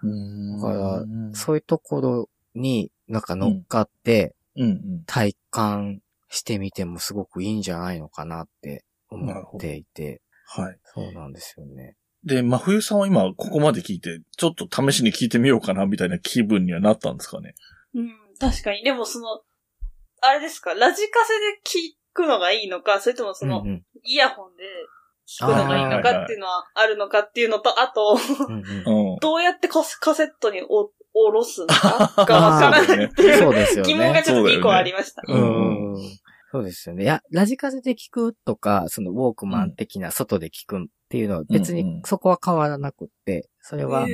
[0.03, 0.61] うん。
[0.61, 4.35] だからそういうところになんか乗っかって。
[5.07, 10.79] 体感してみてもすごくいいんじゃないのかなって思っていて、はい。
[10.85, 11.97] そうなんですよね。
[12.25, 17.55] で、真冬さんは今、ここまで聞いて、ちょっと試しに聞いてみようかな、みたいな気分にはなったんですかね？
[17.95, 18.83] うん、確かに。
[18.83, 19.41] でもその、
[20.21, 24.65] あれですか、ラジカセで聞くのがいいのか、それともその、うんうんイヤホンで
[25.27, 28.19] 聞くのがいいのかっていうのはあるのかっていうのと、あと、
[28.49, 29.19] うんうんうん。
[29.21, 33.93] どうやってカセカセットにお下ろすのかが わからないっていうそうですよね。
[33.93, 35.23] 疑問がちょっと一個ありました。
[35.27, 35.93] ううん。
[35.95, 35.97] ん。
[36.53, 37.05] そうですよね。
[37.05, 41.87] いや、ラジカセで聞くとか、そのウォークマン的な外で聞くっていうのは別うんうん。
[41.97, 44.07] にそこは変わらなくって、それは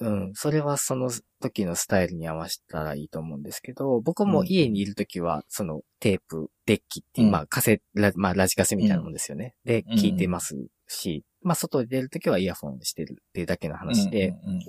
[0.00, 7.32] うん、それはその時のスタイルに合わせたらいいと思うんですけど、僕も家にいる時は、そのテープ、デッキっていう、うん。
[7.32, 9.54] まあカセ、ラまあラジカセみたいなもんですよね。
[9.64, 14.60] で、聞いてますし、まあ外で出る時はイヤホンしてるっていうだけの話で、うん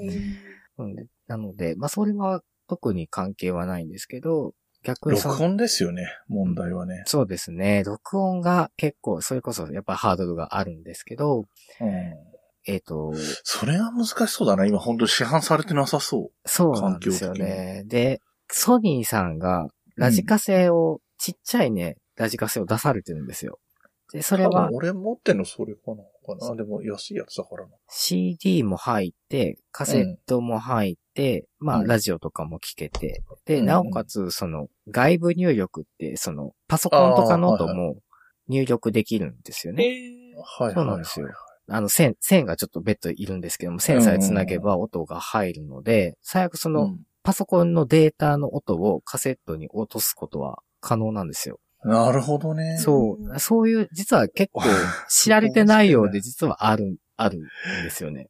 [0.83, 0.95] うん
[1.27, 7.03] なので、まあそれは特に関係はないんですけど、逆に録音ですよね、問題はね。
[7.05, 7.83] そうですね。
[7.83, 11.45] 録音が結構、それこそやっぱハードルがあるんですけど、
[11.81, 12.13] うん。
[12.65, 13.13] えっ、と、
[13.43, 14.65] それは難しそうだな。
[14.65, 17.83] 今本当市販されてなさそそうなんですよね。
[17.87, 23.59] で、ソニーさんがラジカセを、ちっちゃいね、ラジカセを出されてるんですよ。
[24.13, 26.03] で、それは俺持ってんのそれかな
[26.37, 26.55] かな。
[26.55, 27.69] でも安いやつだからな。
[27.89, 37.97] CD も入って、カセットも入って、まあ、うんラジオとかも聞けて、で、うんなおかつ、その、外部入力って、その、パソコンとかノートも
[38.47, 39.83] 入力できるんですよね。
[39.85, 41.27] へはいそうなんですよ。
[41.67, 51.59] あの、線、線がちょっと別途いるんですけども、線さえ繋げば音が入るので、最悪その、うんパソコンのデータの音をカセットに落とすことは可能なんですよ。
[51.83, 52.77] なるほどね。
[52.77, 53.39] そう。
[53.39, 54.63] そういう、実は結構
[55.09, 57.41] 知られてないようで実はある、あるん
[57.83, 58.27] ですよね。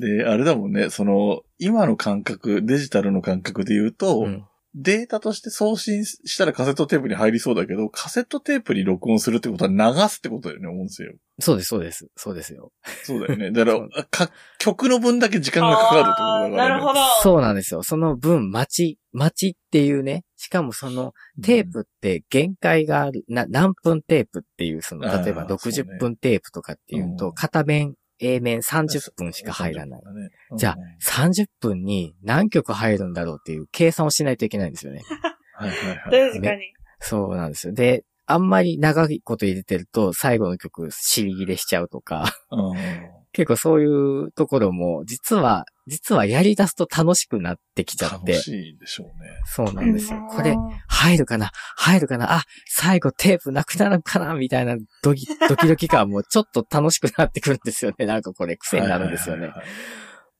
[0.00, 4.44] で、あれだもんね、その、今の感覚、デジタルの感覚で言うと、うん。
[4.74, 11.12] データとして送信したらカセットテープに入りそうだけど、カセットテープに録音するってことは流すってことだよね、思うんですよ。
[11.40, 12.08] そうです、そうです。
[12.16, 12.70] そうですよ。
[13.04, 13.50] そうだよね。
[13.50, 16.56] だから、 か曲の分だけ時間がかかるってことだから、ね。
[16.56, 17.00] なるほど。
[17.22, 17.82] そうなんですよ。
[17.82, 20.24] その分、待ち、待ちっていうね。
[20.36, 23.24] しかもその、テープって限界がある。
[23.28, 30.00] な、何分テープっていう、その、例えばそうね60分テープとかっていうと、うん片面、A 面30分しか入らない。。
[30.00, 35.02] ねじゃあうん30分に何曲入るんだろうっていう計算をしないといけないんですよね。
[35.54, 36.32] はいはいはい。
[36.32, 36.72] 確かに。
[37.00, 37.72] そうなんですよ。
[37.72, 42.76] で、あんまり長いこと入れてると、最後の曲、尻切れしちゃうとか、うん
[43.32, 48.34] 結構そういうところも、実は、実はやり出すと楽しくなってきちゃっ楽て。
[48.34, 49.30] しいでしょうね。
[49.44, 50.20] そうなんですよ。
[50.30, 50.56] これ、
[50.88, 51.50] 入るかな？
[51.76, 52.32] 入るかな？
[52.32, 54.34] あ、最後テープなくなるかな？
[54.34, 58.06] みたいなドキ、 ドキドキ感もちょっと楽しくなってくるんですよね。
[58.06, 59.50] なんかこれ癖になるんですよねはい。
[59.50, 59.72] はいはいは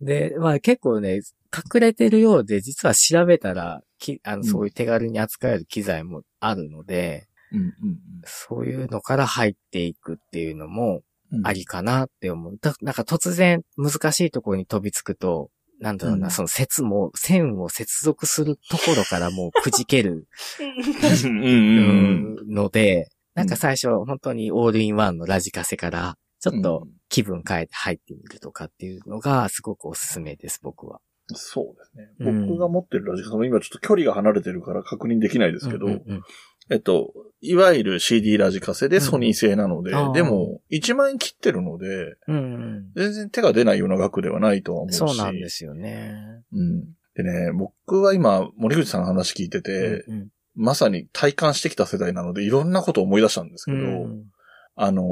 [0.02, 0.30] い。
[0.30, 1.16] で、まあ結構ね、
[1.52, 7.74] 隠れてるようで、実は調べたら、きあの、うんそういう手軽に扱える機材もあるので、うんうん
[8.24, 11.02] そういうのから入っていくっていうのもうん。
[11.44, 12.58] ありかなって思う。
[12.60, 20.26] だなんか突然難しいところに飛びつくと、なんだろうな、うんその節も、線を接続するところからもうくじける。
[22.46, 31.00] ので、なんか最初、本当にオールインワンのラジカセから、ちょっと気分変えて入ってみるとかっていうのが、すごくおすすめです、僕は。
[31.34, 32.10] そうですね。
[32.20, 36.22] うん僕が持ってるラジカセも今ちょっと距離が離れてるから確認できないですけど、うんうんうん
[36.70, 44.96] えっと、いわゆる CD ラジカセでソニー製なので、うんでも、1万円切ってるので、うんうん全然手が出ないような額ではないとは思うし。
[44.96, 46.14] そうなんですよね。
[46.52, 46.84] うん。
[47.14, 54.24] でね、僕は今、森口さんの話聞いてて、うんまさに体感してきた世代なので、いろんなことを思い出したんですけど、うん
[54.74, 55.04] あの、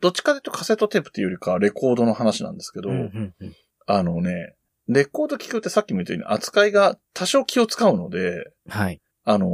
[0.00, 3.52] どっちかというとカセットテープっていうよりかはレコードの話なんですけど、うんうんうん
[3.86, 4.54] あのね、
[4.86, 9.00] レコード聞くってさっきも言ったように扱いが多少気を使うので、はい。
[9.24, 9.48] あの、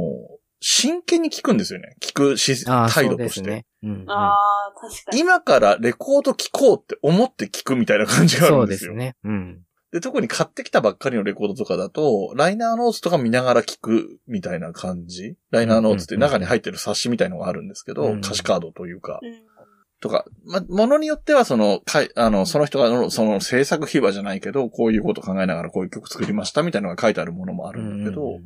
[0.59, 1.95] 真剣に聞くんですよね。
[2.01, 3.41] 聞くしああ、態そう度として。
[3.41, 3.65] ですね。
[3.83, 5.19] うんうんああ、確かに。
[5.19, 8.65] 今からレコード聞こうって思って聞くみたいな感じがあるそんでよ。
[8.65, 9.15] うですすね。
[9.23, 9.61] うん。
[9.91, 15.35] で、特に買ってきたばっかりのレコードとかだと、ライナーノーツとか見ながら聞くみたいな感じ。
[15.51, 19.55] ライナーノーツって中に入ってる冊子みたいのがあるんですけど、うん歌詞カードというか、うん
[20.01, 28.41] とか、ま、ものによってはその、かい、あの、その人がの、その制作秘話じゃないけど、こういうこと考えながらこういう曲作りましたみたいなのが書いてあるものもあるんだけど、うんうん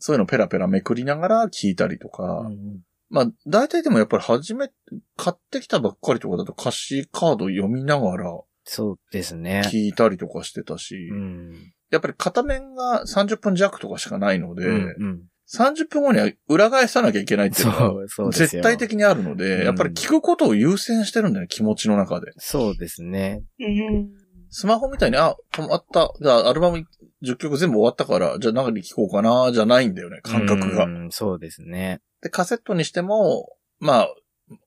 [0.00, 4.70] そういうのペラペラめくりながら聞いたりとか、うんうんまあ、大体でもやっぱり初め、
[5.16, 9.62] 買ってきたばっかりとかだと歌詞カード読みながらそうですね。
[9.66, 18.46] 聞いたりとかしてたし、うんやっぱり片面が30分弱とかしかないので、うんうん30分後には裏返さなきゃいけないっていうのがそう、そうですよ。
[18.46, 22.30] 絶対的にあるので、うんやっぱり聞くことを優先してるんだよね、気持ちの中で。
[22.36, 23.42] そうですね。
[24.50, 24.52] うん。
[24.52, 26.84] スマホみたいに、あ、止まった、じゃあアルバム
[27.22, 30.84] 10曲全部終わったから、じゃあ中に聞こうかな、じゃないんだよね、感覚が。
[30.84, 32.00] うんそうですね。
[32.22, 34.14] で、カセットにしても、まあ、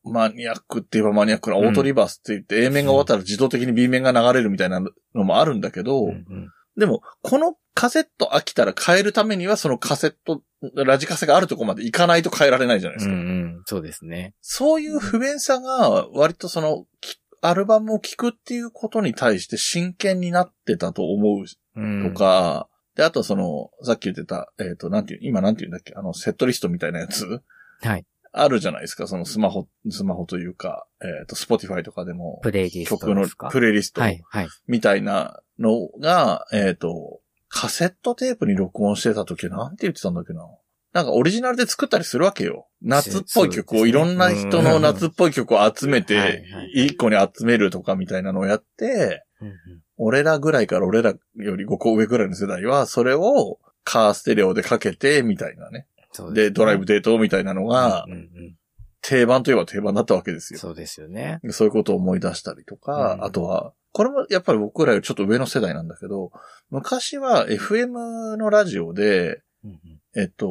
[0.03, 10.41] マニアックって言えばマニアックなオートリバースって言って、A 面が終わったら自動的に B 面が流れるみたいなのもあるんだけど、うんうんでも、このカセット飽きたら変えるためには、そのカセット、
[10.73, 13.13] ラジカセがあるとこまで行かないと変えられないじゃないですか。
[13.13, 13.21] うんう
[13.59, 14.33] んそうですね。
[14.41, 27.41] そういう不便さが、割とその、きアルバムを聴くっていうことに対して真剣になってたと思ううんとか、で、あとその、さっき言ってた、えっ、と、なんていう、今なんて言うんだっけ、あの、セットリストみたいなやつ？
[27.81, 28.05] はい。
[28.31, 34.47] あるじゃないですか、そのスマホ、スマホというか、えっ、と、 Spotify とかでも、プレイリスト曲のプレイリストはい、はい。
[34.67, 40.47] みたいなのが、えっ、と、カセットテープに録音してた時なんて言ってたんだっけな？
[40.93, 42.67] なんかオリジナルで作ったりするわけよ。
[42.81, 46.43] 夏っぽい曲を、いろんな人の夏っぽい曲を集めはいてはい、
[46.85, 49.25] 一個に集めるとかみたいなのをやって、
[49.97, 55.87] 俺らぐらいから俺らより5個上ぐらいの世代は、それをカーステレオでかけて、みたいなね。
[56.33, 58.05] で、ドライブでデートみたいなのが
[59.01, 60.59] 定番といえば定番だったわけですよ。
[60.59, 61.39] そうですよね。
[61.49, 66.31] そういうことを思い出したりとか、うんあとは、これもやっぱり僕らよりちょっと上の世代なんだけど、
[66.69, 69.41] 昔は FM のラジオで、
[70.15, 70.49] えっと、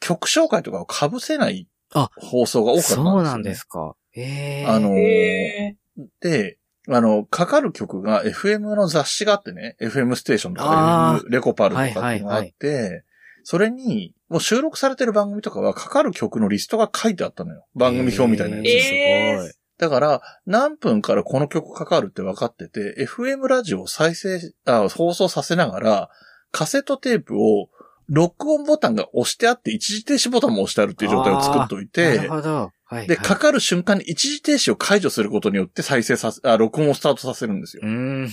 [0.00, 3.10] 曲紹介とかを被せないあ放送が多かったんですよ、ね。
[3.10, 3.94] そうなんですか。
[4.14, 4.66] ええ。
[4.66, 5.76] あのへ
[6.20, 13.04] で、あの、かかる曲が FM の雑誌があってね、FM ステーションとあかレコパルとかっていうのがあって、
[13.42, 17.66] それに、もう収録されてる番組とかはかかる曲のリストが書いてあったのよ。
[17.74, 18.66] 番組表みたいなやつ。
[18.66, 19.52] えーすごい。
[19.76, 26.10] だから、何分からこの曲かかるって分かってて、FM ラジオを再生、あ、放送させながら、
[26.52, 27.68] カセットテープを、
[28.08, 32.72] 録音ボタンが押してあって、一時停止ボタンも押してあるっていう状態を作っといなてる、ほど。
[32.84, 33.06] はい。
[33.06, 37.86] で、はいかかる瞬間に一時停止を解除することによって再生させ、あ、録音をスタートさせるんですよう。
[37.86, 38.28] ーん。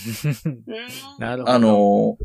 [1.19, 1.53] なるほど。
[1.53, 2.15] あ、のー、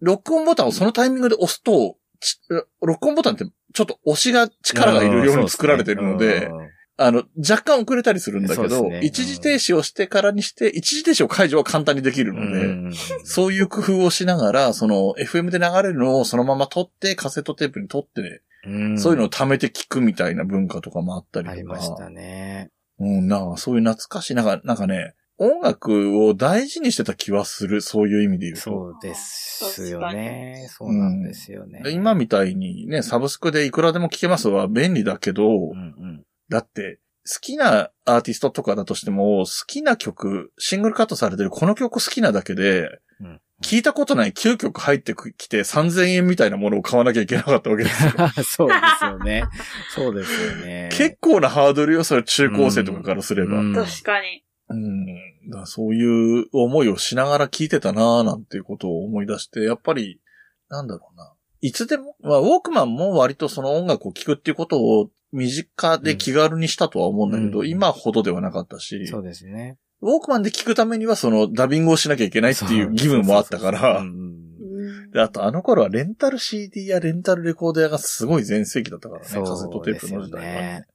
[0.00, 2.38] 録音ボタンをそのタイミングで押すと、ち
[2.80, 6.50] 録音ボタンってちょっと押しが力がいるように作られてるので、
[6.98, 12.92] あの、若干遅れたりするんだけど、ね一時停止をしてからにして、一時停止を解除は簡単にできるので、うん
[13.24, 21.60] そういう工夫をしながら、その FM で流れるのをそのまま撮って、カセットテープに撮って、うんそういうのを貯めて聞くみたいな文化とかもあったりとあか。
[21.60, 22.70] りましたね。
[22.98, 28.60] うん、なんかそういう懐かしい、なんか、なんかね、音楽を大事にしてた気はする、そういう意味で言うと。
[28.62, 30.66] そうですよね。
[30.70, 31.82] そうなんですよね。
[31.84, 36.25] で今みたいにね、サブスクでいくらでも聴けますは便利だけど、うんうん。
[36.48, 48.12] だって、好きなアーティストとかだとしても、好きな曲、シングルカットされてるこの曲好きなだけで、うん聞いたことない9曲入ってきて3000円みたいなものを買わなきゃいけなかったわけですよ。
[48.44, 49.44] そうですよね。
[49.94, 50.90] そうですよね。
[50.92, 53.60] 結構なハードルよ、それ中高生とかからすれば。
[53.60, 54.44] うん確かに。
[54.68, 55.50] うん。
[55.50, 60.20] だそういう思いをしながら聞いてたなぁなんていうことを思い出して、やっぱり、
[60.68, 61.32] なんだろうな。
[61.62, 69.78] いつでも、まあ、ウォークマンも割とその音楽を聴くっていうことを身近で気軽にしたとは思うんだけど、うん今ほどではなかったし、そうですね。
[70.02, 74.04] ウォークマンで聞くためにはそのダビングをしなきゃいけないっていう義務もあったから、
[75.12, 80.86] であとあの頃はレンタル CD やレンタルレコード屋がすごい全盛期だったからね、カセットテープの時代はねね。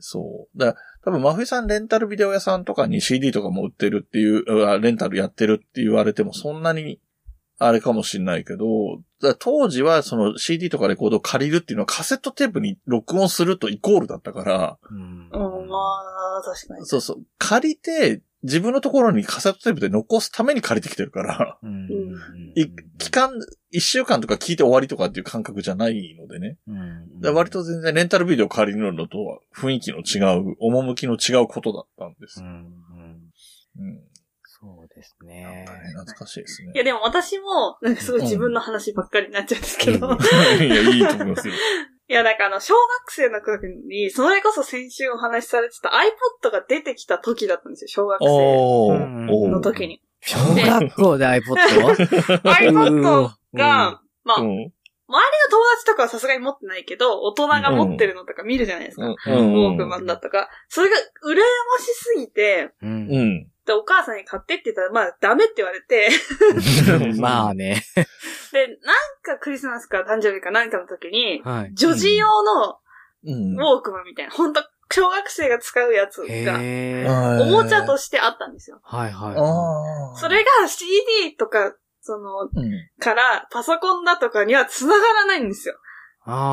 [0.00, 0.58] そう。
[0.58, 0.74] だ
[1.04, 7.00] 多分、真冬さんレンタルビデオ屋さんとかに CD とかも売ってるっていう、あレンタルやってるって言われてもそんなに、
[7.58, 9.00] あれかもしんないけど、
[9.40, 14.98] 当時はその CD とかレコードを借りるっていうのはカセットテープに録音するとイコールだったから、うん。
[14.98, 16.86] うん、まあ、確かに。
[16.86, 21.88] そうそう、借りて自分のところにカセットテープで残すために借りてきてるから、うん。
[22.54, 22.68] い
[22.98, 23.32] 期間、
[23.70, 26.58] 一週間とか聞いて終わりとかっていう感覚じゃないのでね。
[26.68, 27.34] うん。
[27.34, 32.40] 割と全然レンタルビデオ借りるのとは雰囲気の違う、趣の違うことだったんです。
[32.40, 32.44] う。
[32.44, 32.48] ん。
[33.80, 34.07] うん
[34.98, 35.64] ですなんね。
[35.66, 36.72] かね、懐かしいですね。
[36.74, 40.16] いや、でも私も、なんかすごい自分の話ばっかりになっちゃうんですけど、うん
[40.64, 41.54] いや、いいと思いますよ。
[41.54, 50.02] いや、なんかあの、小学生の時に、それこそ先週お話しされてた iPod が出てきた時だったんですよ、小学生の時に。
[50.20, 51.54] 小学校で iPod?
[52.42, 54.42] iPod が、まあ、
[55.08, 55.50] 周りのうん。
[55.50, 59.06] 友達とかはさすがに持ってないけど、大人が持ってるのとか見るじゃないですか。
[59.06, 59.14] うん。
[59.14, 60.48] ウォークマンだとか。
[60.68, 61.42] それが羨ま
[61.78, 62.86] しすぎて、う。
[62.86, 63.46] うんん。
[63.66, 66.08] で、お母さんに買ってって言ったら、まあ、ダメって言われて、
[67.20, 67.82] まあね。
[68.52, 68.76] で、なん
[69.22, 71.74] かクリスマスか誕生日かなんかの時に、はい。
[71.74, 72.78] 女児用の
[73.24, 73.54] うん。
[73.56, 78.80] ウォークマンみたいな、本当小学生が使うやつが、おもちゃとしてあったんですよ。
[78.82, 79.32] はいは
[80.16, 80.18] い。
[80.18, 81.74] それが CD とか、
[82.08, 82.72] その、うん。
[82.98, 85.74] から、パソコンだとかには繋がらないんですよ。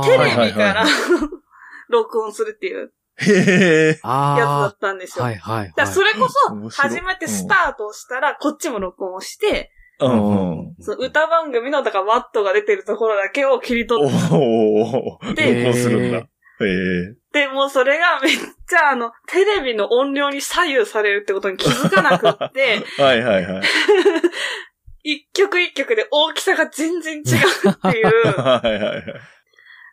[0.04, 0.86] テレビから、
[1.90, 3.88] 録音するっていうへえ。
[3.90, 5.20] やつだあったんですあ。
[5.20, 5.26] よ。
[5.26, 5.88] はいはいはい。
[5.88, 10.76] それこそ、初めてスタートをしたら、こっちも録音をして、うんうん。
[10.82, 15.34] その歌番組の、だからワットが出てるところだけを切り取っおお。
[15.36, 16.18] でこうするんだ。
[16.18, 17.16] へえ。
[17.36, 23.62] て、もうそれがめっちゃあの、テレビの音量に左右されるってことに気づかなくって、 はいはいはい。
[25.06, 28.06] 一曲一曲で大きさが全然違うっていう。
[28.36, 29.04] はいはいはい。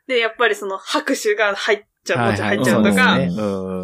[0.09, 3.19] で、やっぱりその拍手が入っちゃう、こっち入っちゃうとか、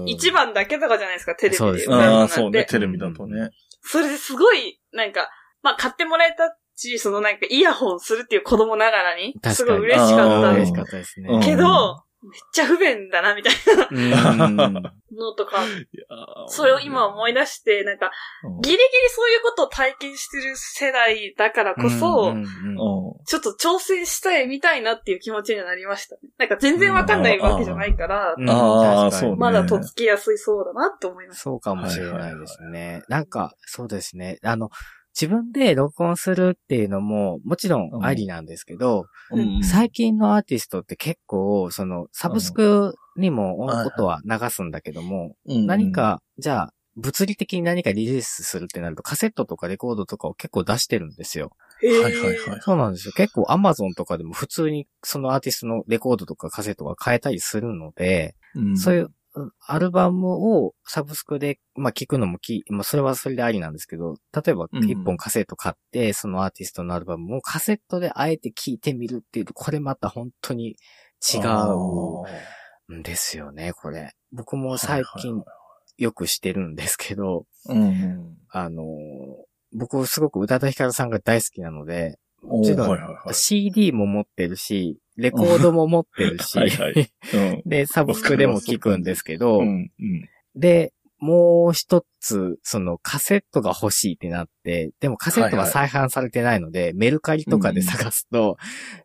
[0.07, 1.93] 一番だけとかじゃないですか、テレビでそうです。
[1.93, 2.65] ああ、そうね。
[2.65, 3.51] テレビだとね。
[3.83, 5.29] それですごい、なんか、
[5.63, 11.29] まあ買ってもらえたし、そのなんかイヤホンするっていう子供ながらに、すごい嬉しかった嬉しかったですね。
[11.31, 13.53] うんけど、めっちゃ不便だな、みたい
[13.91, 14.11] うん。
[14.11, 14.69] な
[15.13, 15.59] のとか、
[16.47, 18.11] それを今思い出して、なんか、
[18.45, 22.35] うんギリギリそういうことを体験してる世代だからこそ、
[23.27, 26.21] ちょっと挑戦したいみたいなっていう気持ちにはなりましたね。
[26.39, 28.35] なんか全然わかんないわけじゃないから、
[29.37, 31.43] まだとっつきやすいそうだなって思いました。
[31.43, 33.03] そうかもしれないですね。
[33.09, 34.39] なんか、そうですね。
[34.43, 34.71] あの、
[35.21, 51.53] 自分で録音するっていうのも、もちろんありなんですけど、うん最近のアーティストって結構、その、サブスクにもうん音は流すんだけども、うん何か、じゃあ、物理的に何かリリースするってなると、カセットとかレコードとかを結構出してるんですよ。
[51.83, 52.61] はいはいはい。
[52.61, 53.13] そうなんですよ。
[53.17, 58.35] 結構 Amazon とかでも普通にそのアーティストのレコードとかカセットが買えたりするので、
[58.77, 59.09] そういううん
[59.67, 70.77] アルバムをサブスクで、まあ、聞くのもき、まあ、それはそれでありなんですけど、例えばうん一本カセット買って、そのアーティストのアルバムをカセットであえて聞いてみるっていうと、これまた本当に
[71.35, 74.13] 違うんですよね、これ。
[74.33, 75.43] 僕も最近
[75.97, 78.37] よくしてるんですけど、うんうん。
[78.51, 78.87] あのー
[79.71, 82.99] 僕すごく宇多田ヒカルさんが大好きなので、おーちろん
[83.33, 87.11] CD も持ってるし、レコードも持ってるし、 はいはい。
[87.35, 87.63] うん。
[87.67, 89.61] で、サブスクでも聞くんですけど。
[90.55, 98.57] で、もう一つ、そのカセットが欲しいってなって、でもカセットは再販されてないので、メルカリとかで探すと、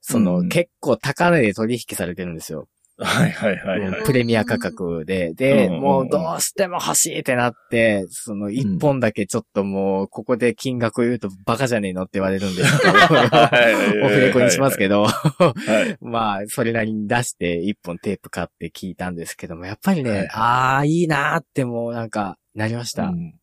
[0.02, 0.50] その、うん。
[0.50, 2.68] 結構高値で取引されてるんですよ。
[2.98, 4.04] はいはいはいはい。
[4.04, 5.34] プレミア価格で。
[5.34, 15.98] で、うんもうどうしても欲しいってなって、その一本だけちょっともう、ここで金額言うとバカじゃねえのって言われるんですけど、オフレコにしますけど、はい。
[16.06, 23.06] まあ、それなりに出して一本テープ買って聞いたんですけども、やっぱりね、はいああ、いいなーってもうなんか、なりました。
[23.06, 23.34] うん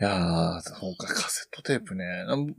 [0.00, 2.04] いやー、そうか、カセットテープね。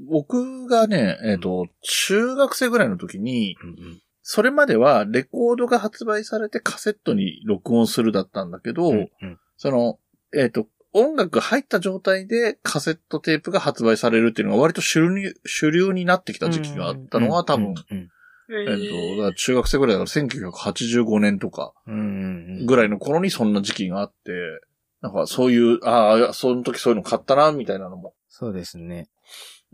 [0.10, 9.40] 僕がね、えっ、と、中学生ぐらいの時に、うんうんそれまではレコードが発売されてカセットに録音するだったんだけど、うんうん。
[9.58, 10.00] その、
[10.34, 18.10] えっ、と、音楽が入った状態でカセットテープが発売されるっていうのが割と主流に主流になってきた時期があったのは多分、うん
[18.50, 24.32] ええっ、と、中学生ぐらいだから1985年とかぐらいの頃にそんな時期があって、
[25.02, 29.10] なんかそういう、ああ、その時そういうの買ったな、みたいなのも、そうですね。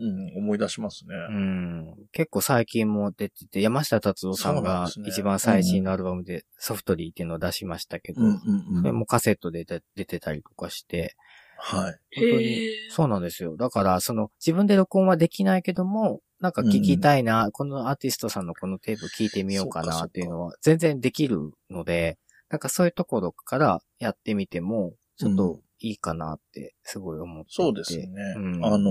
[0.00, 1.14] うん、思い出しますね。
[1.30, 1.94] うん。
[2.12, 8.82] 結構最近も出てて、山下達郎さんが一番最新のアルバムでソフトリーっていうのを出しましたけど、うん、うん、うん。
[8.82, 11.16] それもカセットで出出てたりとかして、
[11.58, 12.00] はい。
[12.16, 13.56] 本当にそうなんですよ。
[13.56, 22.16] だから、その、自分で録音はできないけども、なんか聞きたいな、このアーティストさんのこのテープ聞いてみようかなっていうのは全然できるので、
[22.48, 27.62] なんかそういうところからやってみても、ちょっといいかなってすごい思っていて。
[27.62, 28.08] そうですね。
[28.36, 28.90] うんあの、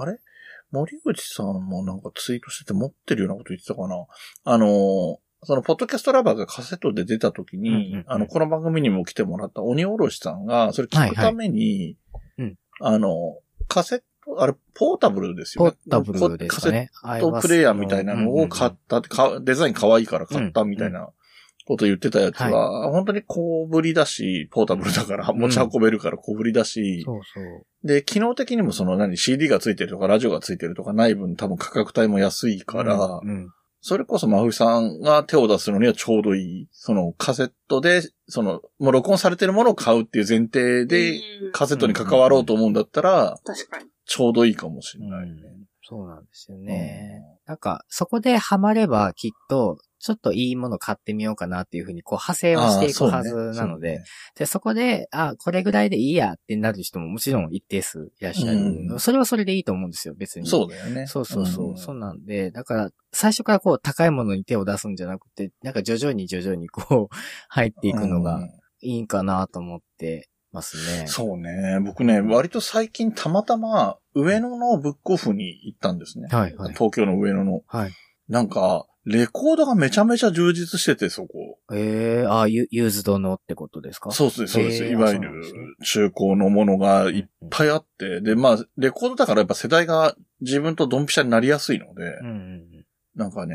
[0.00, 0.18] あれ？
[0.76, 4.06] 森口さんもなんかツイートしてて持ってるようなこと言ってたかな。
[4.44, 8.04] あの、その、ポッドキャストラバーがカセットで出た時に、うんうんうん。
[8.06, 12.56] あの、この番組にも来てもらった鬼おろしさんが、それ聞くために、はいはいうん。
[12.80, 15.76] あの、カセット、あれ、ポータブルですよポね。
[15.86, 16.90] ータブルですかね。
[16.92, 18.98] カセットプレイヤーみたいなのを買った。
[18.98, 21.10] って、かデザイン可愛いから買ったみたいな
[21.66, 27.86] こと言ってたやつは、本当に小ぶりだし、ポータブルだから持ち運べるから小ぶりだし、そうそう。
[27.86, 33.50] で、機能的にもその何、CD がついてるとか、ラジオがついてるとかない分多分価格帯も安いから、うん。
[33.80, 36.68] それこそ真冬さんが手を出すのにはちょうどいい。
[36.72, 43.86] そのカセットで、その、もう録音されてるものを買うっていう前提で、うんカセットに関わろうと思うんだったら、確かに。
[44.04, 45.36] ちょうどいいかもしれないね。
[45.88, 47.22] そうなんですよね。
[47.46, 54.04] なんか、そこでハマればきっと、ちょっといいもの買ってみようかなっていうふうに、こう派生をしていくはずなので、
[54.36, 58.58] で、そこで、あ、これぐらいでいいやってなる人ももちろん一定数いらっしゃる。
[58.58, 60.46] うんそれはそれでいいと思うんですよ、別に。
[60.46, 61.08] そうだよね。
[61.08, 61.72] そうそうそう。
[61.72, 67.16] んそうなんで、だから、最初からこう、高いものに手を出すんじゃなくて、なんか徐々に徐々にこう、
[67.48, 68.50] 入っていくのがうん
[68.80, 71.06] いいかなと思ってますね。
[71.06, 71.80] そうね。
[71.80, 76.28] 僕ね、割と最近たまたま上野のブックオフに行ったんですね。
[76.30, 76.74] はいはい。
[76.74, 77.62] 東京の上野の。
[77.66, 77.90] はい。
[78.28, 81.58] なんか、レコードがめちゃめちゃ充実してて、そこ。
[81.72, 84.10] ええー、あユ、ユーズドのってことですか？
[84.10, 84.84] そうです、そうです。
[84.84, 85.42] えーいわゆる
[85.84, 93.54] 中古のものがいっうんぱいあって、で、まあ、レコードだからやっぱ世代が自分とドンピシャになりやすいので、うんうんなんかね、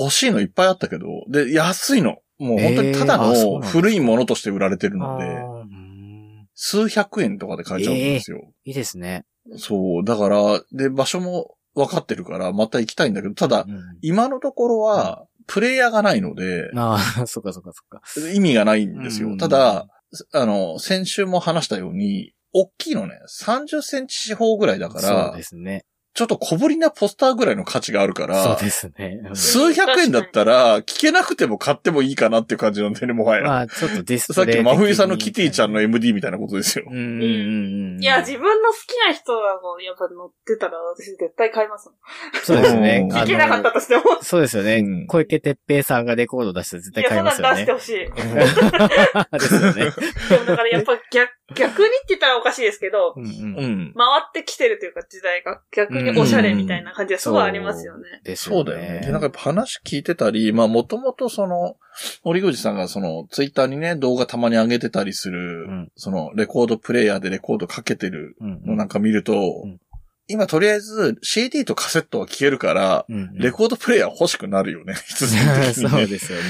[0.00, 2.18] 欲しいのいっぱいあったけど、で、安いの。
[2.38, 5.00] もう本当にただの古いものとして売られてるうん。
[5.00, 8.52] ので、あーうん数百円とかで買えちゃうんですよ。
[8.64, 9.24] いいですね。
[9.56, 18.02] そう、だから、で、場所も分かってるから、また行きたいんだけど、ただ、うん今のところは、プレイヤーがないので、ああ、そっかそっかそっか。
[18.32, 19.28] 意味がないんですよ。
[19.28, 19.86] うんただ、
[20.32, 25.86] あの、先週も話したように、大きいのね、30センチ四方ぐらいだかそうらで、すね。
[26.14, 29.20] ちょっと小ぶりなポスターぐらいの価値があるから、そうですね。
[29.24, 33.42] うん数百円だったら、聞けなくても買ってもいいかなっていう感じなんだよね、もはや。
[33.42, 36.84] まあ、ちょっとディスさっきプレイの真冬さんのキティちゃんのうん MD みたいなことですよ。
[36.88, 38.02] うんうんうんうん。
[38.02, 41.90] いや、自分の好きな人がもう、やっぱ乗ってたら私絶対買います。
[42.44, 43.08] そうですね。
[43.10, 44.02] 聞けなかったとしても。
[44.22, 44.78] そうですよね。
[44.78, 48.10] うん小池徹平さんがレコード出したら絶対いや、買いそんなんますよね出して。
[48.12, 48.32] ほし
[49.32, 49.38] い。
[49.38, 49.92] ですよね。
[50.28, 53.94] でもだからやっぱ逆、逆にって言ったらおかしいですけど、うんうんうん。
[53.96, 58.04] 回ってきてるというか時代が逆におしゃれみたいな感じがすごいありますよね。
[58.24, 59.00] ですよそうだよね。
[59.06, 61.76] で、なんかやっぱ話聞いてたり、まあもともとその、
[62.24, 69.80] 森口さんがその、ツイッターにね、動画たまに上げてたりする、うんその、レコードプレイヤーでレコードかけてるうんのなんか見ると、うん
[70.32, 75.88] 今とりあえず CD とカセットは消えるから、うんうんレコードプレイヤー欲しくなるよね、 必然的に、ね。
[75.90, 76.44] そうですよね。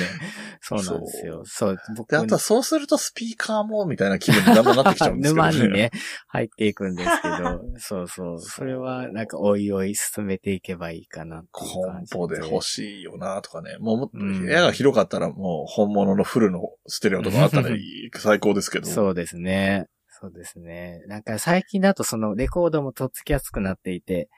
[0.60, 1.42] そうなんですよ。
[1.44, 5.52] そう、僕で、あとはそうするとスピーカーも、みたいな気分にだんだんなってきちゃうんですけどね。
[5.52, 5.90] 沼にね、
[6.28, 8.40] 入っていくんですけど、 そうそう。
[8.40, 13.76] それは、なんか、おいおい進めていけばいいかなコンポで欲しいよなとかね。
[13.80, 18.86] もう部屋が広かったらもう本物のフルのステレオとかあったらいい最高ですけど。
[18.86, 19.86] そうですね。
[20.22, 21.02] そうですね。
[21.08, 24.28] なんか最近だとそのレコードもとっつきやすくなっていて、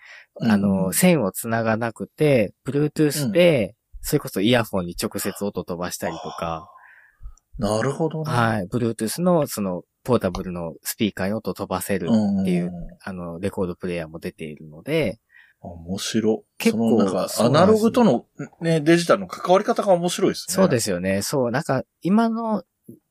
[0.40, 6.70] うんあの、線を繋がなくて、Bluetooth で、それこそイヤホンに直接音飛ばしたりとか、
[7.58, 8.32] なるほどね。
[8.32, 12.42] はい、Bluetooth のそのポータブルのスピーカーに音飛ばせるうん。
[12.42, 12.72] っていう
[13.02, 15.20] あの、レコードプレイヤーも出ているので、
[15.60, 16.54] 面白い。
[16.56, 18.24] 結構なんか、アナログとの
[18.62, 20.54] ね、デジタルの関わり方が面白いですね。
[20.54, 21.20] そうですよね。
[21.20, 22.64] そう、なんか、今の、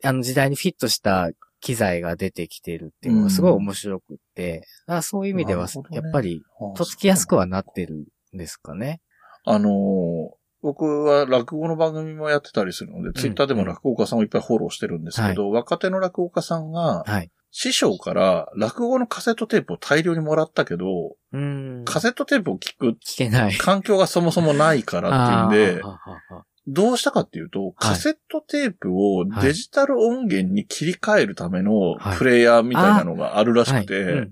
[0.03, 1.29] あの時代にフィットした
[1.63, 8.05] 機材が出てきてるっていうのがすごい面白くって、だからそういう意味ではやっぱり、あとっつきやすくはなってる
[8.35, 9.01] んですかね。
[9.45, 17.29] あのー僕は落語の番組もやってたりするので、ツイッターでも落語家さんをいっぱいフォローしてるんですけど、若手の落語家さんが、はい。
[17.51, 20.85] 師匠から落語のカセットテープを大量にもらったけど、
[21.33, 21.85] うーん。
[21.85, 23.53] カセットテープを聞く聞けない。
[23.53, 25.81] 環境がそもそもないからっていうんで
[26.73, 32.17] どうしたかっていうと、カセットテープをデジタル音源に切り替えるためのはい。
[32.17, 34.29] プレイヤーみたいなのがあるらしくてう、ん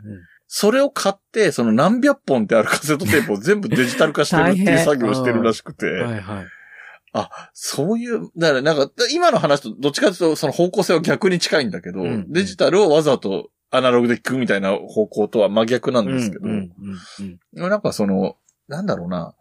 [0.54, 6.46] それを買って、その何百本ってあるカセットテープを 全部デジタル化してるっていう作業をしてるらしくはて、いはい。
[7.54, 16.52] そういう、だからなんか、今の話とどっちかというとその方向性は逆に近いんだけど、うんデジタルをわざとアナログで聞くみたいな方向とは真逆なんですけど、うん。
[16.52, 16.70] うん
[17.54, 18.36] うんなんかその、
[18.68, 19.34] なんだろうな、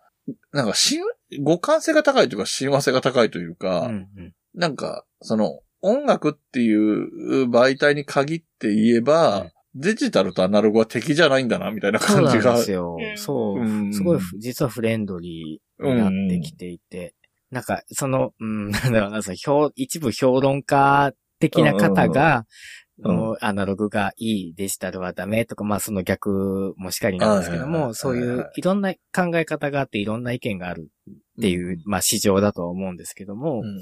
[0.53, 1.03] なんか親、
[1.45, 12.57] 互換性が高いというか親和性が高いというか、うんうんうんなんか、その、音楽っていう媒体に限って言えば、うんデジタルとアナログは敵じゃないんだな、みたいなそうなん感じが。
[12.57, 13.13] ですよう。
[13.13, 13.63] んそうう。
[13.63, 17.15] んすごい、実はフレンドリーになってきていて。
[17.53, 22.47] なんか、その、うん、 なんだろうな、その評、一部評論家的な方が、
[23.03, 33.79] うんもうアナログがいい、デジタルはダメとか、まあその逆もしかりなんですけども、そういういろんな考え方があっていろんな意見があるっていう、まあ市場だとは思うんですけども、うん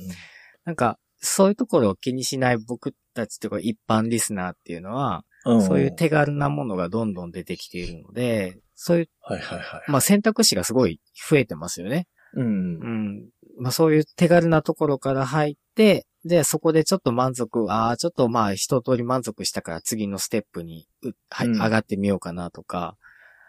[0.64, 9.90] なんか、そういうところを気にしない僕たちとか一般リスナーっていうのは、うんそういう手軽なものがどんどん出てきているので、そういう、はいはいはい。
[9.90, 12.06] まあ選択肢がすごい増えてますよね。
[12.34, 12.48] うんう。
[12.86, 13.28] ん。
[13.58, 22.96] まあそういう手軽なところから入って、で、そこでちょっと満足、ああ、ちょっとまあ一通り満足したから次のステップに、うはい、うん上がってみようかなとか、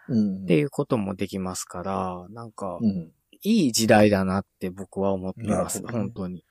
[0.08, 0.42] うん。
[0.42, 3.12] っていうこともできますから、なんか、うん。
[3.42, 5.82] いい時代だなって僕は思っています。
[5.86, 6.44] 本当に。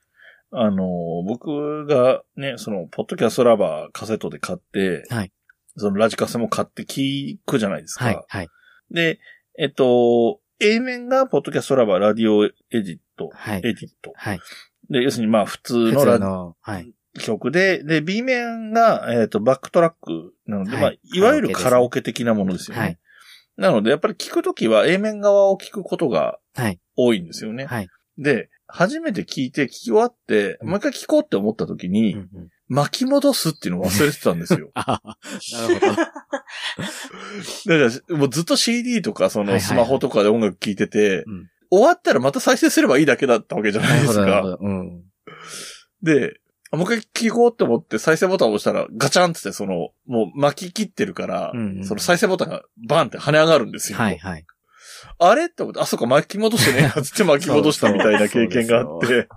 [0.50, 0.84] あの、
[1.26, 5.32] 僕がね、その、ポッドキャストラバーカセットで買って、はい
[5.76, 8.04] そのラジカセも買って聞くじゃないですか。
[8.04, 8.48] はい、はい、
[8.90, 9.20] で、
[9.58, 14.12] えっと、A 面がポッドキャストラバーラディオエディット、はいエディット。
[14.14, 14.40] はい。
[14.90, 16.92] で、要するにまあ普通普のラ通の、はい。
[17.20, 22.82] 曲で、で、B 面が、えっ、と、バックトラックなので、はいまあ、いわゆるカラオケ的なものですよね。
[22.82, 22.98] はい
[23.56, 26.80] なので、やっぱり聞くときは A 面側を聞くことがはい。
[26.96, 27.66] 多いんですよね。
[27.66, 27.88] はい。
[28.16, 34.70] で、初めて聞いて聞き終わって、うんもう一回聞こうって思ったときに、うんうん巻き戻すっていうのを忘れてたんですよ。
[34.78, 35.18] ああ、
[35.60, 35.96] なるほど。
[35.96, 36.04] だ
[37.90, 44.56] から、もうずっと CD とか、そのスマホとかで音楽聴いてて、うん終わったらまた再生すればいいだけだったわけじゃなですないるほど、なるほか。
[44.62, 44.68] ど。
[44.68, 45.02] うん。
[46.02, 46.40] で、
[46.72, 46.98] もう一回
[47.30, 53.98] 聞こうって思って再生ボタンを押したらガチャンってその、もう巻き切ってるから、うんうんその再生ボタンがバンって跳ね上がるんですよ。
[53.98, 54.44] はい、はい。
[55.18, 59.28] あれって思って、あ、そっか巻き戻してねつって巻き戻したみたいな経験があって。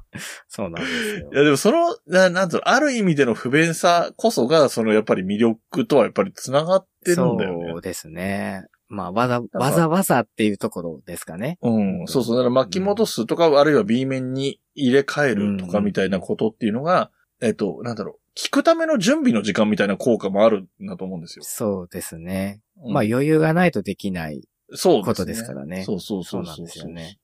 [0.48, 1.38] そうなんですよい。
[1.38, 7.82] やでもその、ななんつうの、ある意味での不便さこそが、そのやっぱり魅力とはやっぱり繋がってるんだよねそう。
[7.82, 8.66] ですね。
[8.88, 11.58] まあ、わざ、らわざわざっていうところですかね。
[11.62, 12.38] うん、そうそう。
[12.38, 17.12] だから巻き戻すとか、あるいは B 面に入れ替えるとかみたいなことっていうのが、
[17.42, 21.44] えっと、なんだろう、聞くための準備の時間みたいな効果もあるんだと思うんですよ。
[21.46, 22.62] そうですね。
[22.78, 25.84] うんまあ、余裕がないとできないそうことですからね。
[25.84, 27.18] そうそうそそううそうなんですよね。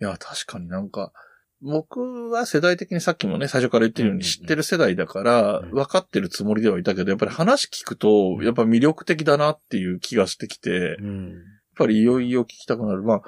[0.00, 1.12] いや、確かになんか、
[1.60, 11.34] 僕は世代的にさっきもね、最初から言ってるように知ってる世代だから、うん分かってるつもりではいたけど、やっぱり話聞くと、やっぱ魅力的だなっていう気がしてきて、やっうん。
[11.76, 13.02] ぱりいよいよ聞きたくなる。
[13.02, 13.22] まあ、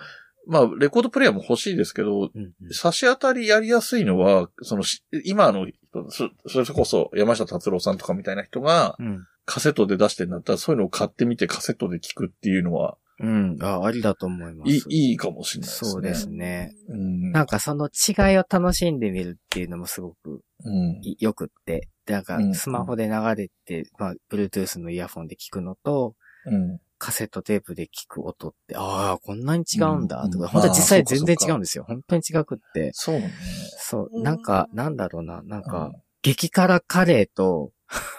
[0.47, 2.31] まあ、レコードプレイヤーも欲しいですけど、
[2.73, 9.27] 差し当たりやりやすいのは、そのし、今の人、そそれこそ山下達郎さんとかみたいな人がうん。
[9.47, 13.59] カセットで出してんだったら、そういうのを買ってみてカセットで聞くっていうのは、うん。
[13.61, 14.71] あ、ありだと思います。
[14.71, 15.91] いい、いいかもしれないですね。
[15.91, 16.75] そうですね。
[16.89, 17.33] うん。
[17.33, 21.01] なんかその違いを楽しんでみるっていうのもすごくうん。
[21.03, 21.89] いよくって。
[22.07, 26.15] でなんかうんスマホで流れて、まあ、Bluetooth のイヤフォンで聞くのと、
[26.47, 26.81] うん。
[26.99, 31.85] カセットテープで聞く音って、ああ、こんなに違うんだ、とか、うん本当は実際全然違うんですよ。
[31.85, 32.91] 本当に違くって。
[32.93, 33.33] そうね。
[33.79, 37.71] そう、なんか、なんだろうな、なんか、うん激辛カレーと、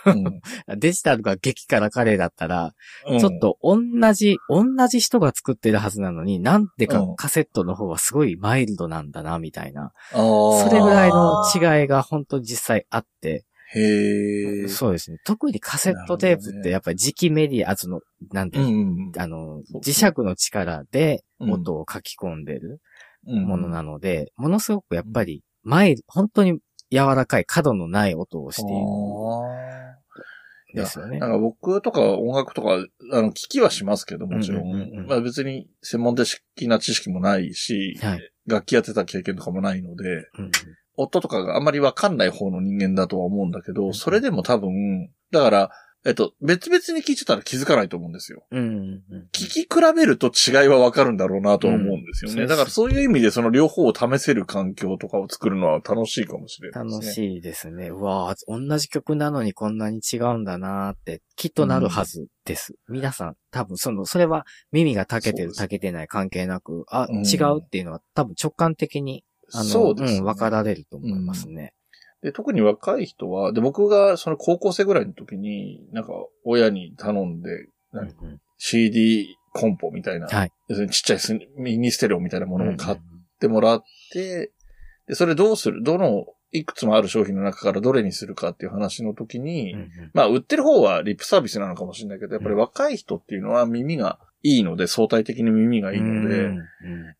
[0.05, 0.41] うん。
[0.79, 2.73] デジタルが激辛カレーだったら、
[3.07, 3.19] うん。
[3.19, 3.79] ちょっと同
[4.13, 7.15] じ、同じ人が作ってるはずなのに、なんでかうん。
[7.15, 9.93] カセットの方はすごいマイルドなんだな、みたいな。
[10.11, 14.67] それぐらいの違いが本当に実際あって、へえ。
[14.67, 15.17] そうですね。
[15.23, 18.01] 特にカセットテープってやっぱり磁気メディア、その、
[18.33, 21.51] なんて、うんうんあの、磁石の力でうん。
[21.53, 22.81] 音を書き込んでる
[23.27, 23.45] うん。
[23.45, 26.59] ものなので、ものすごくやっぱり、マイル、本当に
[26.91, 28.75] 柔らかい角のない音をしてい
[30.75, 30.81] る。
[30.83, 31.17] ですよね。
[31.17, 31.19] ー。
[31.19, 32.77] なんか僕とか音楽とか、
[33.11, 34.63] あの、聞きはしますけど、もちろん。
[34.63, 35.07] うんうんうんうん。
[35.07, 38.31] まあ別に専門的な知識もないし、はい。
[38.47, 40.51] 楽器やってた経験とかもないので、うん
[40.97, 45.71] 音とかがあんまりわかんない方の人間だとは思うんだけど、それでも多分、だから、
[46.03, 48.43] えっと、別々に聞いてたら気づかないと思うんですよ。
[48.49, 52.41] うんうんうん聞き比べると違いはわかるんだろうなとは思うんですよね。
[52.41, 57.05] うんだからそういう意味でその両方を試せる環境とかを作るのは楽しいかもしれないですね。
[57.05, 57.89] 楽しいですね。
[57.89, 62.73] うわぁ、同じ曲なのにこんなに違うんだなーって、きっとなるはずです。
[62.89, 69.23] 皆さん、多分その、それは耳が長けてるそうです長けてない関係なく、あ、うん違うっていうのは多分直感的に、
[69.53, 71.73] あの、そうですねん、分かられると思いますね。
[72.21, 76.11] で、特に若い人は、で、僕がその高校生ぐらいの時に、なんか
[76.45, 80.51] 親に頼んで、なんかうん CD コンポみたいな、はい。
[80.67, 83.03] 要するにちっちゃいスミニステレオみたいなものを買っうん
[83.39, 84.51] てもらって、
[85.07, 85.83] で、それどうする？
[85.83, 89.89] どの、いくつもある商品の中からどれにするかっていう話の時に、うんうん。
[90.13, 96.59] まあ、売ってる方はリップサービスなのかもしれないけど、やっぱり若い人っていうのは耳がいいので、相対的に耳がいいので、うん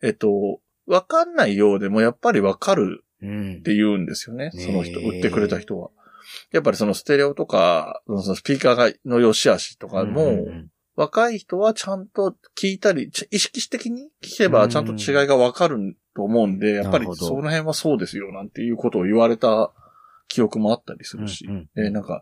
[0.04, 4.52] えっと、わかんないようでもやっぱりわかるうんって言うんですよね。
[4.54, 5.90] その人、売ってくれた人は。
[6.52, 10.72] やっぱりそのステレオとか、そのスピーカーがの良し悪しとかも、うんうん。
[10.96, 19.72] 若い人はちゃんと聞いたり、ち意識的に聞けばちゃんと違いがわかると思うんで、やっぱりその辺はそうですよなんていうことを言われた
[20.28, 21.46] 記憶もあったりするし。
[21.46, 22.22] うんうんで、なんか、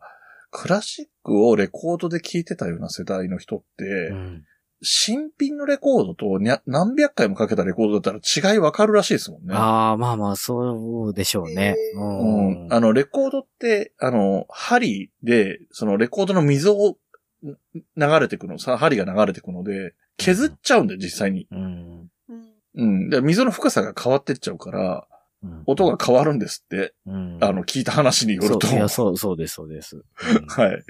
[0.52, 4.44] クラシックをレコードで聴いてたような世代の人って、うん
[4.82, 9.54] 新品のレコードと何百回もかけたレコードだったら違いわかるらしいですもんね。
[9.54, 11.76] ああ、まあまあ、そうでしょうね。
[11.96, 12.74] うんうん。
[12.74, 16.98] あの、レコードって、あの、針で、そのレコードの溝を
[17.46, 17.56] ん
[17.98, 21.48] 流れてくの、さ、針が流れてくので、削っちゃうんだよ、実際に。
[21.52, 22.10] うん。
[22.30, 23.10] うんうん。
[23.10, 25.08] で、溝の深さが変わってっちゃうから、
[25.44, 28.68] うん音が変わるんですって、うんあの、聞いた話によると。
[28.68, 29.96] そういや、そう、そうです、そうです。
[29.96, 30.04] うん
[30.48, 30.84] はい。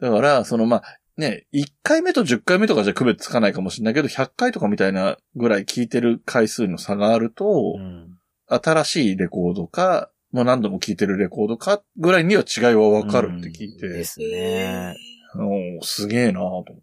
[0.00, 0.82] だから、その、まあ、
[1.16, 8.18] ね、1回目と10回目とかじゃ区別つかないかもしれないけど、100回とかみたいなぐらい聞いてる回数の差があると、うん
[8.60, 14.94] 新しいレコードか、もう何度も聞いてるレコードかぐらいには違いはわかるって聞いて、うんですね。
[15.34, 16.74] うんすげえなぁと。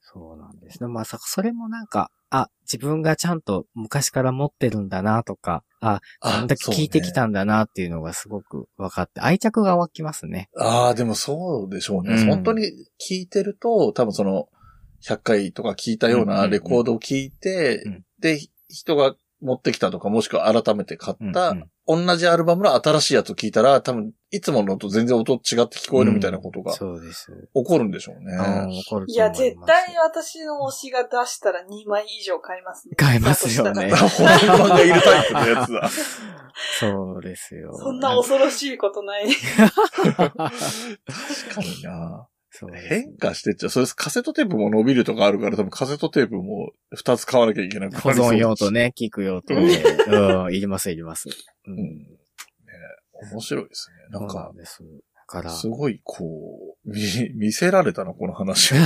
[0.00, 0.88] そうなんですね。
[0.88, 10.48] まさか、それもなんか、あ、自分がちゃんと昔から持ってるんだなとか、あ、あんだけ聞いてきたんだなっていうのがすごく分かって、愛着が湧きますね。
[10.56, 12.14] ああ、でもそうでしょうね。
[12.14, 12.64] うん本当に
[13.00, 14.48] 聞いてると、多分その、
[15.02, 27.28] 100回とか聞いたようなレコードを聞いて、うんで、人が持ってきたとか、もしくは改めて買った、うんうん同じアルバムの新しいやつを聞いたら、多分、いつものと全然音違って聞こえるみたいなことが起そうです。
[27.54, 28.36] こるんでしょうね。
[28.36, 32.96] うん、怒ると思いや、絶対私の推しが出したら2枚以上買いますね。
[32.96, 35.88] 買いますよね本番がいるタイプのやつだ。
[36.80, 37.72] そうですよ。
[37.76, 39.28] そんな恐ろしいことない。
[40.26, 40.50] 確か
[41.60, 42.26] にな。
[42.58, 43.70] そうです変化してっちゃう。
[43.70, 48.70] それカセットテープも伸びるとかあるから、多分カセットテープも2つ買わなきゃいけなく保存用と。
[48.70, 49.82] ね、 聞く用とね。
[50.08, 51.28] うん、いります、いります。
[51.28, 51.76] ううん。
[51.76, 51.84] ね
[53.32, 54.18] 面白いですね。
[54.18, 54.52] なんか
[55.26, 56.94] から、すごい、こう、見、
[57.34, 58.72] 見せられたな、この話。
[58.74, 58.76] い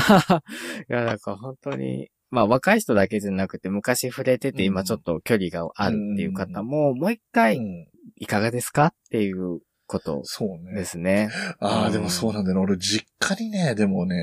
[0.89, 8.87] や、なんか本当に、まあ若い人だけじゃなくて、昔触れててうん今ちょっと距離があるっていう方も、もう一回うんいかがですか？
[8.87, 9.61] っていう
[9.91, 10.75] ことそうね。
[10.75, 11.31] ですね。
[11.59, 12.63] ああ、うんでもそうなんだよね。
[12.63, 14.17] 俺、実家にね、でもね、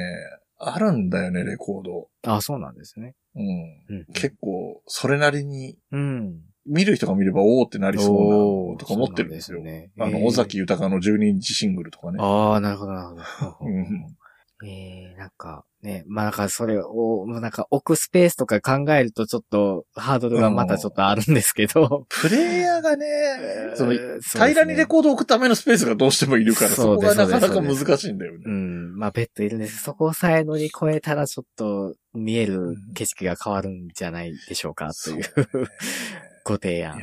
[0.57, 2.09] あるんだよね、レコード。
[2.24, 3.15] あ、そうなんですね。
[3.36, 3.43] うん。
[3.89, 4.05] うん。
[4.13, 6.41] 結構、それなりに、うん。
[6.65, 9.59] 見る人が見れば、おーってなりそうな、とか思ってるんですよ。
[9.59, 12.18] そうなんねあの、えー尾崎豊の12インチシングルとかね。
[12.22, 13.57] ああ、なるほど、なるほど。
[13.61, 14.18] うん
[14.66, 22.08] ええなんか、ね、まあなんかそれを、なんか置くスペースとか考えるとちょっとハードルがまたちょっとあるんですけど。
[22.10, 23.05] プレイヤーがね、
[23.76, 28.39] その、平ねらにレコードを置くためのスペースがどうしてもいるから、そこがなかなか難しいんだよね。
[28.45, 28.97] うん。
[28.97, 29.84] まあベッドいるんです。
[29.84, 35.68] そこさえ乗り越えたらちょっと見える景色が変わるんじゃないでしょうかという、そうね
[36.43, 36.99] ご提案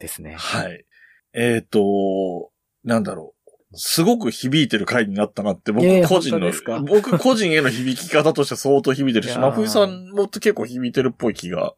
[0.00, 0.36] ですねー。
[0.36, 0.84] はい。
[1.32, 2.50] えっ、と、
[2.84, 3.39] なんだろう。
[3.74, 11.74] すごく響いてる回になったなって、僕いやいや個人の本当ですか、僕個人への響き方として相当響いてるし、真冬さんも結構響いてるっぽい気が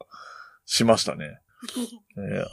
[0.65, 1.41] しましたね。
[2.19, 2.45] え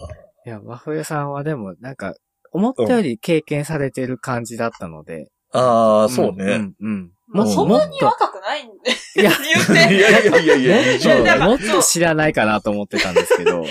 [0.46, 2.16] いや、和冬さんはでもなんか、
[2.52, 5.30] 思ったより経験されてる感じだったので。
[5.52, 6.46] ああ、そうね。
[6.46, 7.12] うん、うん。
[7.32, 8.92] もうそんなに若くないんで。
[9.14, 9.96] と、いや、言って。
[9.96, 13.64] いやいやいやいや、もっ20代と、もっと知らないかなと思ってたんですけど、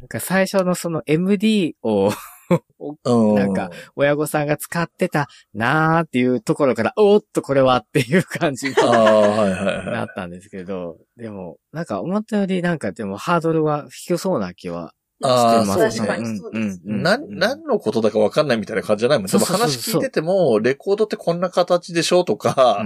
[0.00, 2.12] なんか最初のその MD をうん
[3.36, 10.06] なんか、親御さんが使ってたなーっていうところから、おーっとこれはっていう感じにないっ。
[10.14, 14.92] たんですけど、でも、なんか思ったよりなんかでもハードルは低そうな気は
[15.22, 16.80] あーしてますそうね確かにそうです。
[16.84, 19.26] うんな、何のことだかわかんないみたいな感じじゃないもん。
[19.26, 22.84] でもそうそうそう話聞いてても、レコードってこんな形でしょとか、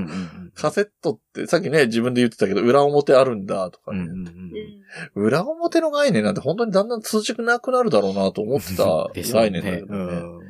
[0.54, 4.06] カセットって、さっきね、自分で言ってたけど、裏表あるんだとかね。
[5.14, 9.94] 裏表の概念なんて本当にだんだん通じなくなるだろうなと思ってたですよ概念だけどね。
[9.94, 10.46] うん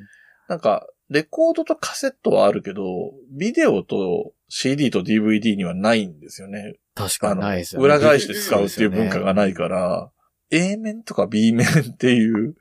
[0.48, 2.82] なんか、レコードとカセットはあるけど、
[3.30, 6.74] ビデオと CD と DVD にはないんですよね。
[6.94, 7.84] 確かにないですよね。
[7.84, 10.10] 裏返して使うっていう文化がないから、
[10.50, 12.54] A 面とか B 面っていう、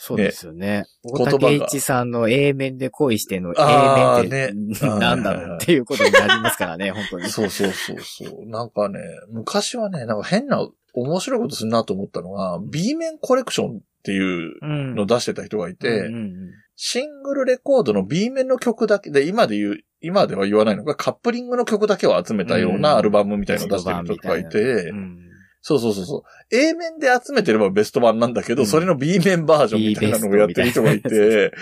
[0.00, 0.84] そうですよね。
[1.02, 1.38] 言葉が。
[1.38, 4.78] 大竹一さんの A 面で恋しての A 面って、ね。
[5.00, 7.28] なんだろうっていうことになりますからね、 本当に。
[7.28, 7.96] そうそうそう。
[8.00, 8.48] そう。
[8.48, 9.00] なんかね、
[9.30, 14.94] 昔はね、なんか変な面白いことするなと思ったのが、B 面コレクションっていううん。
[14.94, 16.50] のを出してた人がいて、うんうん
[16.80, 25.27] シングルレコードの B 面の曲だけで、今で言う、今では言わないのが、カップリングの曲だけを集めたようなアルバムみたいなのを出してる人がいて、うん
[25.68, 26.56] そうそうそうそう。
[26.56, 31.52] A 面で集めてればベスト版なんだけど、うんそれの B 面バージョンみたいなのをやってる人がいて、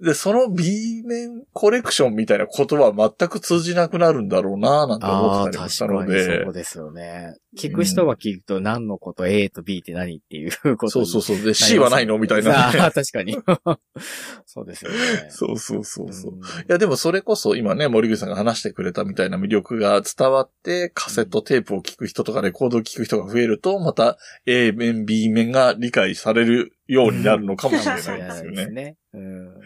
[0.00, 6.26] で、その B 面コレクションみたいなことは全く通じなくなるんだろうななんて思ってたりしたので。
[6.26, 7.36] かにそうですよね。
[7.58, 11.44] 聞く人が聞くと何のこと A と B って何っていうことそうそうそそう。
[11.44, 12.80] で、C はないのみたいな、あね。
[12.80, 13.36] あ、確かに。
[14.46, 14.96] そうですよね。
[15.30, 16.32] そうそうそうそう。
[16.32, 28.30] いんや、でもそれこそ今ね、森口さんが話してくれたみたいな魅力が伝わって、カセットテープを聞く人とかレコードを聞く人が増えると、また A 面、B 面が理解されるようになるのかもしれないですよね。
[28.32, 28.96] そうですね。
[29.14, 29.60] うん。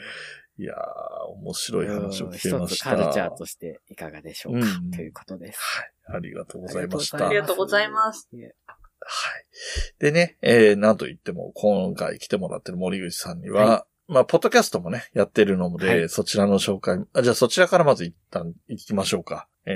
[0.57, 2.91] いやー、面白い話を聞け一ました。
[2.91, 5.61] つカルチャーとしていかがでしょうか、うんということです。
[6.07, 7.27] ありがとうございました。
[7.27, 8.29] ありがとうございます。
[8.33, 8.53] はい。
[9.99, 19.49] でね、えー、なんと言っても、今回来てもらってる森口さんには、はまあ、ポッドキャストもね、やってるので、はいそちらの紹介あ、じゃあそちらからまず一旦行きましょうか。
[19.67, 19.75] えー、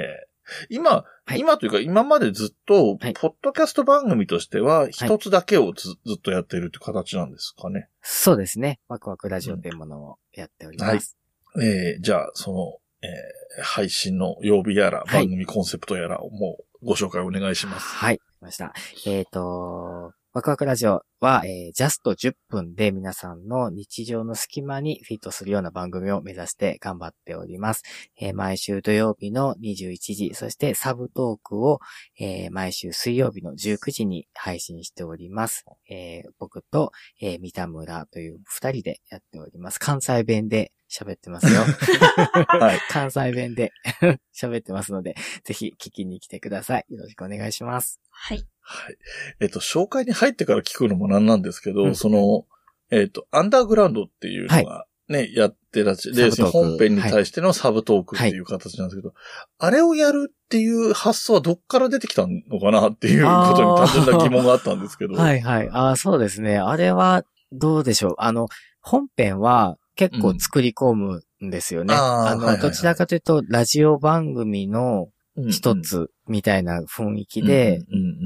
[0.69, 7.89] 今、はい今というか今までずっと、はいポッドキャスト番組としては、一つだけをず,、ずっとやってるって形なんですかね。
[8.03, 8.81] そうですね。
[8.89, 11.17] ワクワクラジオというものをやっております。
[11.61, 17.87] えー、じゃあ、その、えー、配信の曜日やら、はい番組コンセプトやらをもうご紹介お願いします。
[17.87, 18.19] はい。
[18.19, 18.73] 来ました。
[19.07, 27.83] えっ、と、ワクワクラジオは、えー、ジャスト10分で皆さんの日常の隙間にフィットするような番組を目指して頑張っております。
[28.21, 31.81] えー毎週土曜日の21時、そしてサブトークを、
[32.21, 35.65] えー毎週水曜日の19時に配信しております。
[35.91, 39.81] えー僕と、えー三田村という二人でやっております。
[39.81, 41.63] 関西弁で喋ってますよ。
[42.61, 42.79] はい。
[42.91, 43.73] 関西弁で
[44.33, 46.85] 喋ってますので、ぜひ聞きに来てください。
[46.91, 48.01] よろしくお願いします。
[48.11, 48.47] はい。
[48.71, 48.97] はい。
[49.41, 52.45] えっと、紹介に入ってから聞くのもなんなんですけど、うんその、
[52.91, 59.15] えっと、アンダーグラウンドっていうのがね、やってらっしゃで、サブトーク本編に対してのサブトークっていう形なんですけど、
[59.59, 65.15] あれをやるっていう発想はどっから出てきたのかなっていうことに単純な疑問があったんですけど。
[65.15, 65.69] はいはい。
[65.71, 66.59] ああ、そうですね。
[66.59, 68.15] あれは、どうでしょう？
[68.19, 68.49] あの、
[68.83, 71.95] 本編は結構作り込むんですよね。
[71.95, 75.13] うんあーあの、はいはいはいどちらかというと、ラジオ番組のうん
[75.51, 77.81] 一つみたいな雰囲気で、、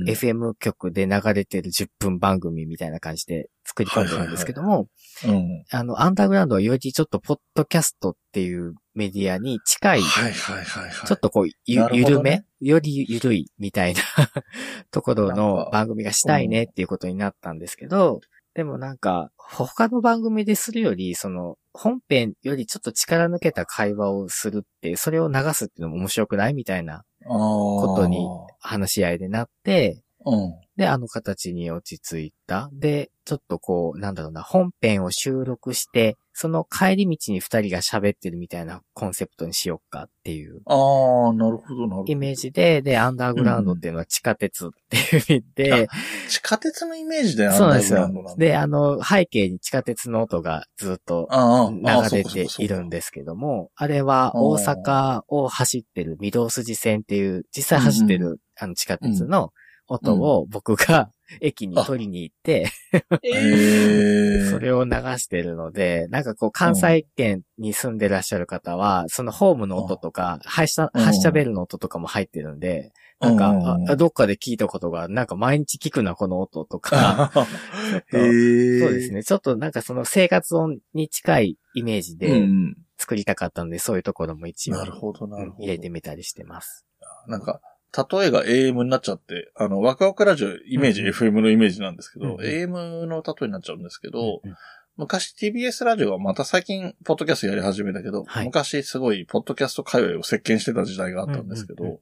[0.06, 4.88] FM 局で流れてる10分番組みたいな感じで作り込んでるんですけども、
[5.26, 5.64] うん。
[5.70, 10.02] あの、アンダーグラウンドはよりちょっとポッドキャストっていうメディアに近い。
[10.02, 12.10] ちょっとこう、ゆ、なるほどね。
[12.10, 12.44] ゆるめ？
[12.68, 14.00] よりゆるいみたいな
[14.90, 18.20] ところの番組がしたいねっていうことになったんですけど、
[18.54, 28.26] でもなんか、他の番組でするより、その、本編よりちょっと力抜けた会話をするって、それを流すっていうのも面白くないみたいなこことに
[28.60, 30.54] 話し合いでなって、うん。
[30.76, 32.68] で、あの形に落ち着いた。
[32.72, 40.62] で、ちょっとこう、なんだろうな、本編を収録して、その帰り道に二人が喋ってるみたいなコンセプトにしよっかっていう。
[40.66, 40.74] あ
[41.30, 42.12] あ、なるほどなるほど。
[42.12, 45.88] イメージで、で、アンダーグラウンドっていうのは地下鉄っていう意味で、
[46.28, 48.38] 地下鉄のイメージでそうなんですよアンダーグラウンドなん。
[48.38, 48.46] だ。
[48.46, 52.96] で、あの、背景に地下鉄の音がずっとああ流れているんで。
[52.96, 59.52] ですけども、あれは大阪を走ってる御堂筋線っていう、実際走ってるあの地下鉄の
[59.88, 61.10] 音を僕が
[61.40, 62.70] 駅に取りに行って。
[64.50, 77.30] それを流してるので、なんかこう関西圏に住んでらっしゃる方は、そのホームの音とか、発車、うん発車ベルの音とかも入ってるんで、なんか、うんあどっかで聞いたことが、なんか毎日聞くな、この音とか。
[78.10, 79.22] そうですね。
[79.22, 82.76] ちょっとなんかその生活音に近いイメージうでん。
[83.02, 84.76] 作りたかったので、そういうところも一応。
[85.58, 86.86] 入れてみたりしてます。
[87.26, 87.60] なんか、
[87.96, 94.54] 例えが AM になっちゃって、あの、ワクワクラジオイメージ、うん FM のイメージなんですけど、うん AM の例えになっちゃうんですけど、うん
[94.96, 98.44] 昔 TBS ラジオはまた最近、ポッドキャストやり始めたけど、はい。
[98.44, 102.00] 昔すごい、ポッドキャスト界隈を席巻してた時代があったんですけど、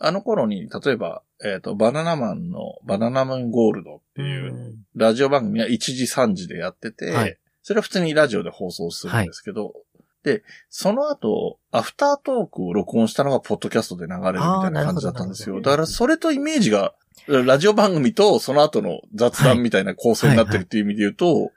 [0.00, 7.38] あの頃に、例えば、えっ、と、バナナマンのバナナマンゴールドっていう、ラジオ番組は1時3時でやってて、はい。
[7.62, 9.74] それは普通にラジオで放送するんですけど、
[10.22, 15.60] で、その後、アフタートークを録音したのがポッドキャストで流れるみたいな感じだったんですよ。
[15.60, 16.94] だからそれとイメージが、
[17.26, 21.50] ラジオ番組とその後の雑談みたいな構成になってるっていう意味で言うと、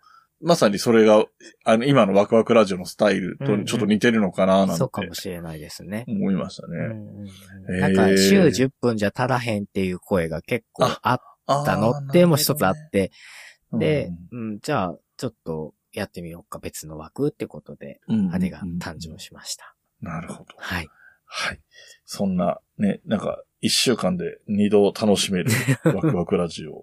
[0.43, 1.25] まさにそれが、
[1.65, 4.75] あの、今のワクワクラジオのスタイルとちょっと似てるのかななんて。
[4.75, 6.05] そうかもしれないですね。
[6.07, 6.77] 思いましたね。
[6.77, 11.19] うんうんなんか、週10分じゃ足らへんっていう声が結構あっ
[11.65, 13.11] たのっても一つあって、
[13.71, 19.75] で、うん、じゃあ、ちょっとやってみようか、別の枠ってことで、うんあれが誕生しました。
[20.01, 20.55] なるほど。
[20.57, 20.89] はい。
[21.25, 21.61] はい。
[22.05, 25.51] そんな、ね、なんか、一週間で二度楽しめる
[25.85, 26.81] ワクワクラジオを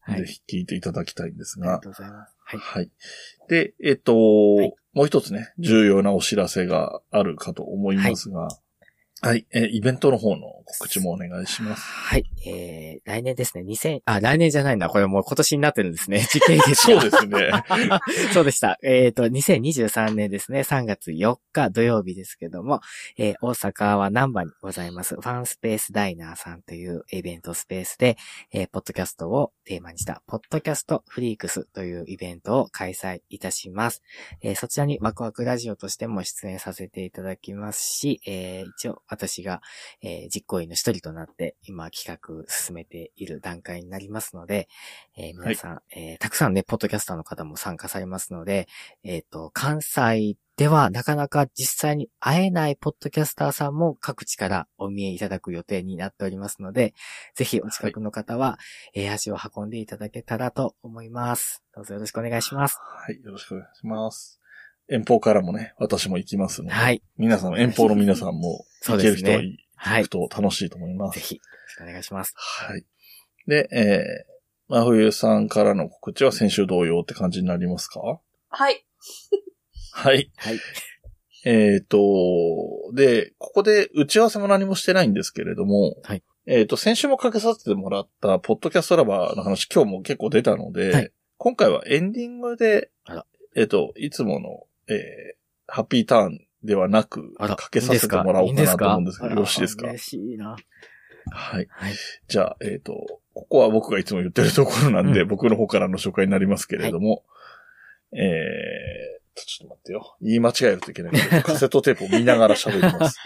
[0.00, 0.20] はい。
[0.20, 2.36] ぜひ聞いていただきたいんですがありが、とうございます。
[2.44, 2.60] はい。
[2.60, 2.90] はい。
[3.48, 4.12] で、えっと、
[4.62, 8.48] いもう一つね、重要なお知らせがあるかと思いますが、
[9.24, 9.46] はい。
[9.52, 11.82] えーイベントの方の告知もお願いします。
[11.84, 12.24] はい。
[12.44, 14.88] えー、来年ですね、2000、あ、来年じゃないんだ。
[14.88, 16.26] これもう今年になってるんですね。
[16.28, 17.50] 時系列がそうですね。
[18.34, 18.78] そうでした。
[18.82, 22.80] えっ、と、2023年ですね、3月4日土曜日ですけども、
[23.16, 28.16] えー大阪は南波にございます、ファンスペースダイナーさんというイベントスペースで、
[28.52, 34.02] えーポッドキャストをテーマにした、ポッドキャストフリークスというイベントを開催いたします。
[34.40, 39.60] えーそちらにワクワクラジオとしても出演させていただきますし、えー一応私が、
[40.00, 44.68] えー実行委員の一人となって今企画進めている段階になりますので、
[45.16, 48.66] えー皆さん、えーたくさんね、ポッドキャスターの方も参加されますので、
[49.04, 56.94] えっ、と、関西ではなかなか実際に会えないポッドキャスターさんも各地からお見えいただく予定になっておりますので、
[57.34, 58.58] ぜひお近くの方は、
[58.94, 61.62] えー足を運んでいただけたらと思います。
[61.74, 62.78] どうぞよろしくお願いします。
[62.80, 63.22] はい。
[63.22, 64.41] よろしくお願いします。
[64.92, 66.74] 遠方からもね、私も行きますので。
[66.74, 67.02] はい。
[67.16, 69.16] 皆さん、遠方の皆さんも、 行ける。
[69.16, 70.08] 人は行はいく。
[70.10, 71.18] と楽しいと思います。
[71.18, 72.34] ぜひ、よろしくお願いします。
[72.36, 72.84] はい。
[73.46, 78.00] で、えー、真冬さんからの告知は先週同様って感じになりますか？
[78.48, 78.86] はい。
[79.92, 80.30] はい。
[80.36, 80.58] はい。
[81.44, 81.98] えっ、と、
[82.94, 92.92] で、ここで打ち合わせも何もしてないんですけれども、はいえっ、と、先週もかけさせてもらった、ポッドキャストラバーの話、今日も結構出たので、はい今回はエンディングで
[93.54, 99.88] えっ、と、いつもの、えー、ハッピーターンではなく、かけさせてもらおうかなと思うんですけど、いいよろしいですか？
[99.88, 100.56] 嬉しいな。
[101.30, 101.66] はい。
[101.70, 101.94] はい。
[102.28, 102.92] じゃあ、えっ、と、
[103.34, 107.24] ここは僕がいつも言ってるところなんで、うん僕の方からの紹介になりますけれども、
[108.12, 108.20] えー
[109.34, 110.16] と、ちょっと待ってよ。
[110.20, 113.18] 言い間違えるといけないけど、 カセットテープを見ながら喋ります。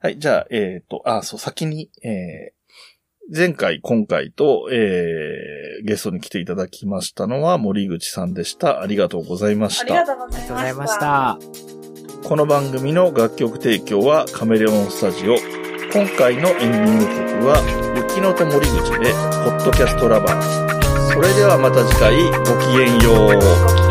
[0.00, 2.63] はい、じゃあ、えっ、と、あ、そう、先に、えー
[3.32, 8.80] 前回、今回と、えーゲストに来ていただきましたのは森口さんでした。
[8.80, 9.94] ありがとうございました。
[9.94, 10.98] ありがとうございまし。
[10.98, 11.38] た。
[12.26, 15.36] この番組の楽曲提供はカメレオンスタジオ。
[15.92, 17.62] 今回のエンディング曲は、
[17.96, 19.12] 雪のと森口で、
[19.44, 21.12] ポッドキャストラバー。
[21.12, 23.83] それではまた次回、ごきげんよう。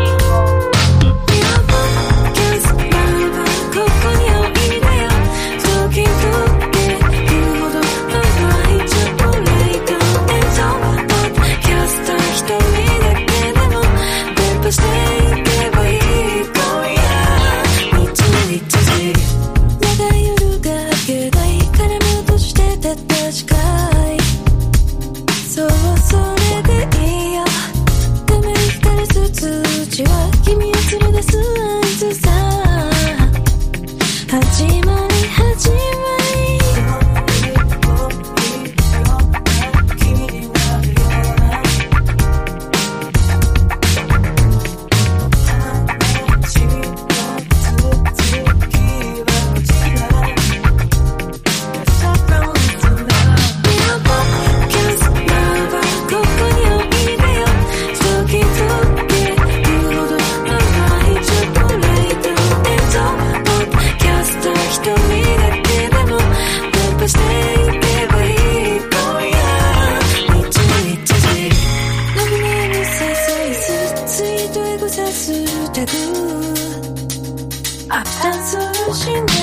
[79.06, 79.33] watching